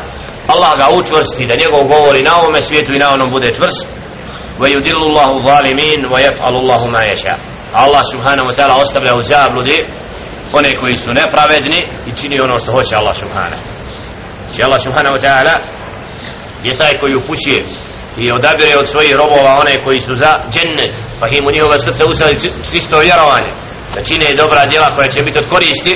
Allah 0.47 0.71
ga 0.79 0.89
učvrsti 0.89 1.47
da 1.47 1.55
njegov 1.55 1.83
govori 1.97 2.21
na 2.21 2.37
ovome 2.39 2.61
svijetu 2.61 2.91
i 2.93 2.99
na 2.99 3.13
onom 3.13 3.31
bude 3.31 3.53
čvrst 3.53 3.87
ويدل 4.61 4.97
الله 5.09 5.29
الظالمين 5.37 5.99
ويفعل 6.13 6.55
الله 6.55 6.81
ما 6.87 7.01
يشاء 7.13 7.37
الله 7.85 8.03
سبحانه 8.13 8.43
وتعالى 8.43 8.73
ostavlja 8.73 9.15
u 9.15 9.21
zabludi 9.21 9.85
one 10.53 10.69
koji 10.79 10.97
su 10.97 11.09
nepravedni 11.13 11.79
i 12.07 12.11
čini 12.21 12.39
ono 12.39 12.59
što 12.59 12.71
hoće 12.71 12.95
Allah 12.95 13.15
subhanahu 13.15 13.61
Znači 14.46 14.62
Allah 14.62 14.80
subhanahu 14.86 15.16
wa 15.16 15.22
ta'ala 15.26 15.54
je 16.62 16.78
taj 16.78 16.92
koji 17.00 17.14
upućuje 17.22 17.60
i 18.22 18.32
odabire 18.32 18.76
od 18.76 18.86
svojih 18.92 19.14
robova 19.22 19.52
one 19.62 19.84
koji 19.84 20.00
su 20.00 20.14
za 20.16 20.30
džennet. 20.52 20.94
Pa 21.20 21.28
im 21.28 21.46
u 21.46 21.54
njihova 21.54 21.78
srca 21.78 22.04
usali 22.12 22.38
čisto 22.70 22.98
vjerovanje. 22.98 23.50
Da 23.94 24.04
čine 24.08 24.34
dobra 24.42 24.66
djela 24.66 24.96
koja 24.96 25.08
će 25.08 25.20
biti 25.26 25.38
od 25.38 25.50
koristi 25.52 25.92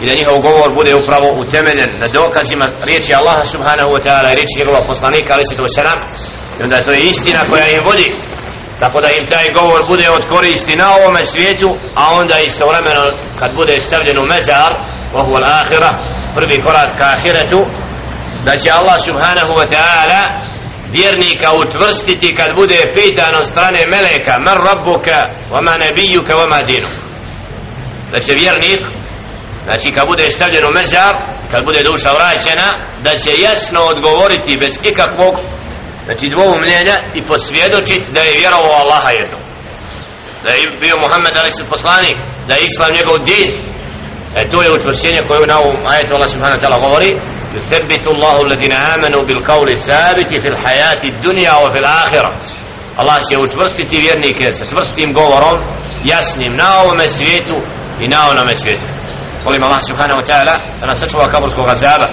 i 0.00 0.06
da 0.06 0.14
njihov 0.14 0.38
govor 0.48 0.70
bude 0.78 0.92
upravo 1.02 1.28
utemeljen 1.42 1.90
na 2.02 2.08
dokazima 2.08 2.66
riječi 2.88 3.14
Allaha 3.14 3.44
subhanahu 3.44 3.90
wa 3.94 4.00
ta'ala 4.04 4.28
i 4.30 4.36
riječi 4.38 4.58
njegova 4.58 4.88
poslanika 4.90 5.30
ali 5.34 5.46
se 5.46 5.56
to 5.56 5.68
selam. 5.76 5.98
I 6.58 6.62
onda 6.62 6.84
to 6.84 6.90
je 6.92 7.00
istina 7.00 7.40
koja 7.50 7.66
im 7.68 7.84
vodi. 7.84 8.08
Tako 8.80 9.00
da 9.00 9.08
im 9.10 9.26
taj 9.32 9.46
govor 9.58 9.80
bude 9.88 10.10
od 10.10 10.22
koristi 10.28 10.76
na 10.76 10.88
ovome 10.96 11.24
svijetu 11.24 11.70
a 11.94 12.02
onda 12.20 12.36
istovremeno 12.38 13.02
kad 13.40 13.50
bude 13.54 13.80
stavljen 13.80 14.18
u 14.18 14.26
mezar 14.26 14.72
ohu 15.14 15.34
al 15.36 15.44
ahira 15.44 15.90
prvi 16.34 16.56
korak 16.66 16.98
ka 16.98 17.04
ahiretu 17.04 17.60
da 18.44 18.56
će 18.58 18.70
Allah 18.70 18.98
subhanahu 19.04 19.52
wa 19.60 19.66
ta'ala 19.66 20.20
vjernika 20.92 21.52
utvrstiti 21.52 22.34
kad 22.34 22.48
bude 22.60 22.92
pitan 22.94 23.34
od 23.34 23.46
strane 23.46 23.78
meleka 23.86 24.38
man 24.38 24.56
rabbuka 24.66 25.18
wa 25.52 25.60
ma 25.60 25.76
nabijuka 25.78 26.36
wa 26.36 26.48
ma 26.50 26.60
dinu 26.66 26.88
da 28.12 28.20
će 28.20 28.32
vjernik 28.34 28.80
znači 29.64 29.88
kad 29.96 30.06
bude 30.08 30.30
stavljen 30.30 30.64
u 30.64 30.72
mezar 30.72 31.12
kad 31.50 31.64
bude 31.64 31.82
duša 31.82 32.10
vraćena 32.12 32.68
da 33.02 33.18
će 33.18 33.40
jasno 33.40 33.80
odgovoriti 33.80 34.58
bez 34.60 34.78
ikakvog 34.82 35.34
znači 36.04 36.28
dvoumljenja 36.28 36.96
i 37.14 37.22
posvjedočiti 37.22 38.12
da 38.12 38.20
je 38.20 38.38
vjerovao 38.38 38.72
Allaha 38.82 39.10
jedno 39.10 39.38
da 40.44 40.50
je 40.50 40.78
bio 40.80 40.96
Muhammed 40.96 41.36
ali 41.36 41.68
poslanik 41.70 42.16
da 42.46 42.54
je 42.54 42.66
islam 42.66 42.92
njegov 42.92 43.16
din 43.24 43.48
e 44.37 44.49
to 44.51 44.63
je 44.63 44.71
učvršćenje 44.71 45.19
koje 45.27 45.47
na 45.47 45.57
ovom 45.59 45.77
ajetu 45.93 46.15
Allah 46.15 46.29
subhanahu 46.29 46.59
wa 46.59 46.63
ta'ala 46.63 46.79
govori 46.87 47.11
يثبت 47.57 48.05
الله 48.13 48.41
الذين 48.41 48.73
آمنوا 48.73 49.23
بالقول 49.23 49.69
الثابت 49.69 50.33
في 50.33 50.47
الحياة 50.47 51.01
الدنيا 51.03 51.53
وفي 51.53 51.79
الآخرة 51.79 52.31
Allah 52.97 53.19
će 53.29 53.37
učvrstiti 53.37 53.97
vjernike 53.97 54.53
sa 54.53 54.65
čvrstim 54.71 55.13
govorom 55.13 55.57
jasnim 56.05 56.53
na 56.55 56.69
ovome 56.83 57.09
svijetu 57.09 57.55
i 58.03 58.07
na 58.07 58.19
onome 58.31 58.55
svijetu 58.55 58.85
molim 59.45 59.63
Allah 59.63 59.81
subhanahu 59.89 60.19
wa 60.21 60.25
ta'ala 60.29 60.55
da 60.79 60.85
nas 60.87 60.99
sačuva 60.99 61.27
kaburskog 61.31 61.69
azaba 61.69 62.07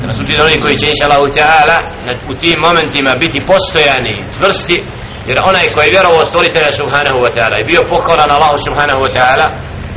da 0.00 0.06
nas 0.06 0.20
učini 0.20 0.40
oni 0.40 0.62
koji 0.62 0.76
će 0.80 0.86
inša 0.86 1.04
Allah 1.08 1.32
ta'ala 1.40 1.78
u 2.32 2.34
tim 2.42 2.58
momentima 2.66 3.12
biti 3.24 3.46
postojani 3.50 4.14
čvrsti 4.36 4.76
jer 5.28 5.38
onaj 5.50 5.66
koji 5.74 5.84
je 5.86 5.94
vjerovo 5.96 6.24
stvoritelja 6.30 6.72
subhanahu 6.80 7.18
wa 7.24 7.30
ta'ala 7.34 7.56
i 7.58 7.68
bio 7.70 7.82
pokoran 7.92 8.30
Allah 8.36 8.52
subhanahu 8.66 9.00
wa 9.04 9.10
ta'ala 9.16 9.46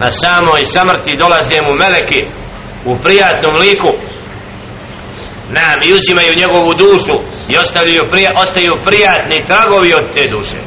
na 0.01 0.13
samoj 0.13 0.65
samrti 0.65 1.17
dolaze 1.17 1.59
mu 1.67 1.73
meleki 1.83 2.23
u 2.85 2.97
prijatnom 3.05 3.55
liku. 3.61 3.93
Nam 5.49 5.79
i 5.85 5.93
uzimaju 5.93 6.35
njegovu 6.37 6.75
dušu 6.75 7.17
i 7.49 7.57
ostavljaju 7.57 8.03
prija, 8.11 8.31
ostaju 8.43 8.73
prijatni 8.87 9.47
tragovi 9.47 9.95
od 9.95 10.05
te 10.15 10.25
duše. 10.35 10.59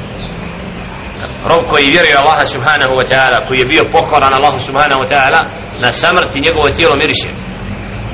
Rob 1.49 1.63
koji 1.69 1.89
vjeruje 1.89 2.15
Allaha 2.15 2.45
subhanahu 2.45 2.93
wa 2.99 3.05
ta'ala 3.11 3.47
koji 3.47 3.59
je 3.59 3.65
bio 3.65 3.83
pokoran 3.91 4.33
Allahu 4.33 4.59
subhanahu 4.59 5.01
wa 5.03 5.09
ta'ala 5.13 5.41
na 5.81 5.91
samrti 5.91 6.39
njegovo 6.39 6.69
tijelo 6.69 6.93
miriše. 7.01 7.29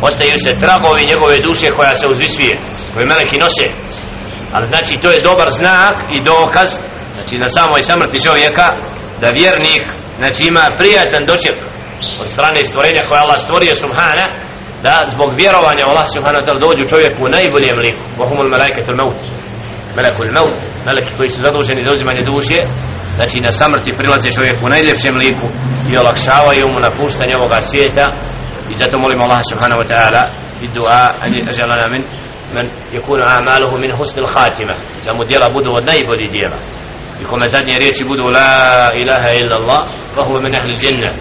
Ostaju 0.02 0.40
se 0.40 0.54
tragovi 0.64 1.06
njegove 1.06 1.38
duše 1.40 1.72
koja 1.72 1.96
se 1.96 2.08
uzvisvije 2.08 2.58
koje 2.94 3.06
meleki 3.06 3.38
nose. 3.38 3.68
Ali 4.54 4.66
znači 4.66 4.98
to 4.98 5.12
je 5.12 5.22
dobar 5.22 5.50
znak 5.52 5.96
i 6.12 6.22
dokaz 6.22 6.70
znači 7.16 7.38
na 7.38 7.50
samoj 7.50 7.84
samrti 7.84 8.22
čovjeka 8.22 8.68
da 9.22 9.30
vjernik 9.30 9.99
znači 10.19 10.43
ima 10.53 10.65
prijatan 10.79 11.23
doček 11.27 11.57
od 12.23 12.29
strane 12.35 12.65
stvorenja 12.65 13.03
koje 13.09 13.21
Allah 13.21 13.39
stvorio 13.47 13.75
subhana 13.85 14.27
da 14.83 14.95
zbog 15.15 15.29
vjerovanja 15.41 15.85
Allah 15.91 16.07
subhanahu 16.15 16.41
wa 16.43 16.47
ta'ala 16.47 16.61
dođu 16.67 16.85
čovjeku 16.93 17.21
u 17.25 17.33
najboljem 17.37 17.77
liku 17.87 18.05
vahumul 18.21 18.49
malaikatul 18.55 18.97
maut 19.03 19.19
melekul 19.97 20.31
maut 20.39 20.57
meleki 20.87 21.13
koji 21.19 21.29
su 21.35 21.41
zaduženi 21.47 21.87
za 21.87 21.93
uzimanje 21.97 22.23
duše 22.33 22.59
znači 23.19 23.37
na 23.47 23.53
samrti 23.61 23.97
prilaze 23.99 24.29
čovjeku 24.39 24.61
u 24.65 24.73
najljepšem 24.75 25.17
liku 25.25 25.47
i 25.91 25.97
olakšavaju 26.03 26.65
mu 26.73 26.79
napuštanje 26.87 27.35
ovoga 27.37 27.59
svijeta 27.69 28.05
i 28.73 28.75
zato 28.81 28.95
molimo 29.03 29.23
Allah 29.27 29.43
subhanahu 29.51 29.81
wa 29.83 29.89
ta'ala 29.93 30.23
i 30.65 30.67
dua 30.77 31.01
ajalana 31.51 31.89
min 31.95 32.05
من 32.55 32.71
يكون 32.93 33.21
أعماله 33.21 33.71
من 33.83 33.93
حسن 33.99 34.21
الخاتمة 34.21 34.75
da 35.07 35.15
mu 35.15 35.25
djela 35.25 35.49
budu 35.53 35.71
od 35.73 35.87
najboljih 35.87 36.31
djela 36.33 36.57
i 37.22 37.26
kome 37.26 37.50
zadnje 37.50 37.74
riječi 37.80 38.04
budu 38.06 38.28
la 38.28 38.90
ilaha 39.04 39.30
illa 39.40 39.56
Allah 39.62 39.82
fa 40.16 40.22
huwa 40.22 40.42
min 40.42 40.56
ahli 40.56 40.80
dženna 40.82 41.12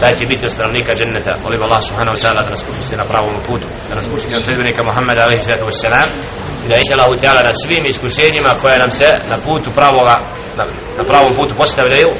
taj 0.00 0.14
će 0.18 0.26
biti 0.26 0.46
od 0.46 0.98
dženneta. 0.98 1.32
Molim 1.44 1.62
Allah 1.62 1.80
subhanahu 1.88 2.16
wa 2.16 2.20
ta'ala 2.22 2.40
da 2.46 2.50
nas 2.54 2.64
pusti 2.68 2.96
na 2.96 3.04
pravom 3.10 3.34
putu 3.48 3.66
da 3.88 3.94
nas 3.94 4.08
pusti 4.12 4.34
od 4.36 4.42
sredbenika 4.42 4.82
Muhammeda 4.88 5.20
alaihi 5.22 5.42
sallatu 5.44 5.66
wa 5.70 5.76
sallam 5.84 6.08
i 6.64 6.68
da 6.68 6.74
iša 6.76 6.92
Allah 6.96 7.10
ta'ala 7.22 7.40
na 7.48 7.54
svim 7.62 7.84
iskušenjima 7.92 8.50
koje 8.62 8.76
nam 8.84 8.90
se 9.00 9.08
na 9.32 9.36
putu 9.46 9.68
pravoga 9.78 10.16
na, 10.58 10.64
na 10.98 11.04
pravom 11.10 11.32
putu 11.38 11.52
postavljaju 11.62 12.10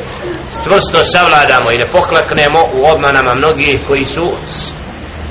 stvrsto 0.57 0.99
savladamo 1.15 1.69
i 1.71 1.81
ne 1.83 1.87
poklaknemo 1.97 2.61
u 2.79 2.81
obmanama 2.93 3.33
mnogih 3.41 3.77
koji 3.89 4.05
su 4.15 4.27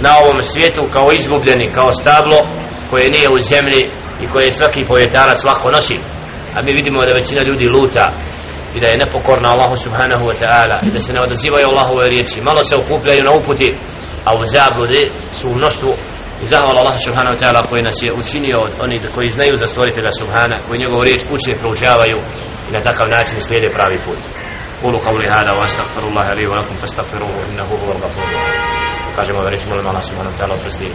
na 0.06 0.12
ovom 0.22 0.44
svijetu 0.52 0.82
kao 0.94 1.08
izgubljeni 1.12 1.74
kao 1.78 1.90
stablo 2.02 2.40
koje 2.90 3.10
nije 3.16 3.28
u 3.36 3.42
zemlji 3.52 3.82
i 4.24 4.26
koje 4.34 4.52
svaki 4.52 4.86
povjetarac 4.86 5.44
lako 5.44 5.72
nosi 5.72 5.98
a 6.57 6.63
mi 6.63 6.73
vidimo 6.73 6.99
da 7.07 7.13
većina 7.21 7.43
ljudi 7.43 7.67
luta 7.77 8.07
i 8.77 8.81
da 8.81 8.87
je 8.87 9.01
nepokorna 9.05 9.49
Allahu 9.55 9.77
subhanahu 9.85 10.25
wa 10.31 10.37
ta'ala 10.43 10.77
i 10.87 10.93
da 10.95 10.99
se 10.99 11.13
ne 11.13 11.21
odazivaju 11.21 11.67
Allahove 11.69 12.11
riječi 12.11 12.47
malo 12.49 12.65
se 12.65 12.75
okupljaju 12.83 13.21
na 13.25 13.33
uputi 13.41 13.69
a 14.25 14.31
u 14.41 14.45
zabludi 14.57 15.03
su 15.33 15.45
u 15.49 15.57
mnoštvu 15.59 15.91
i 16.43 16.47
zahvala 16.47 16.79
Allah 16.81 16.97
subhanahu 17.07 17.35
wa 17.37 17.41
ta'ala 17.43 17.61
koji 17.71 17.83
nas 17.89 17.99
je 18.03 18.17
učinio 18.23 18.57
od 18.67 18.73
oni 18.85 18.97
koji 19.15 19.31
znaju 19.31 19.55
za 19.63 19.67
stvoritelja 19.67 20.13
subhana 20.21 20.57
koji 20.67 20.83
njegovu 20.85 21.03
riječ 21.09 21.23
uče 21.35 21.51
i 21.51 21.61
proučavaju 21.63 22.19
i 22.69 22.71
na 22.77 22.81
takav 22.89 23.07
način 23.17 23.41
slijede 23.41 23.69
pravi 23.77 23.99
put 24.07 24.23
قولوا 24.83 25.01
قولي 25.01 25.27
هذا 25.29 25.53
واستغفر 25.53 26.09
الله 26.09 26.35
لي 26.35 26.47
ولكم 26.47 26.77
فاستغفروه 26.77 27.31
انه 27.49 27.63
هو 27.63 27.93
الغفور 27.93 28.25
الرحيم 28.25 28.85
kažemo 29.17 29.43
da 29.43 29.51
reći 29.51 29.69
molim 29.69 29.87
Allah 29.87 30.05
subhanahu 30.05 30.35
wa 30.35 30.39
ta'ala 30.39 30.55
oprosti 30.55 30.87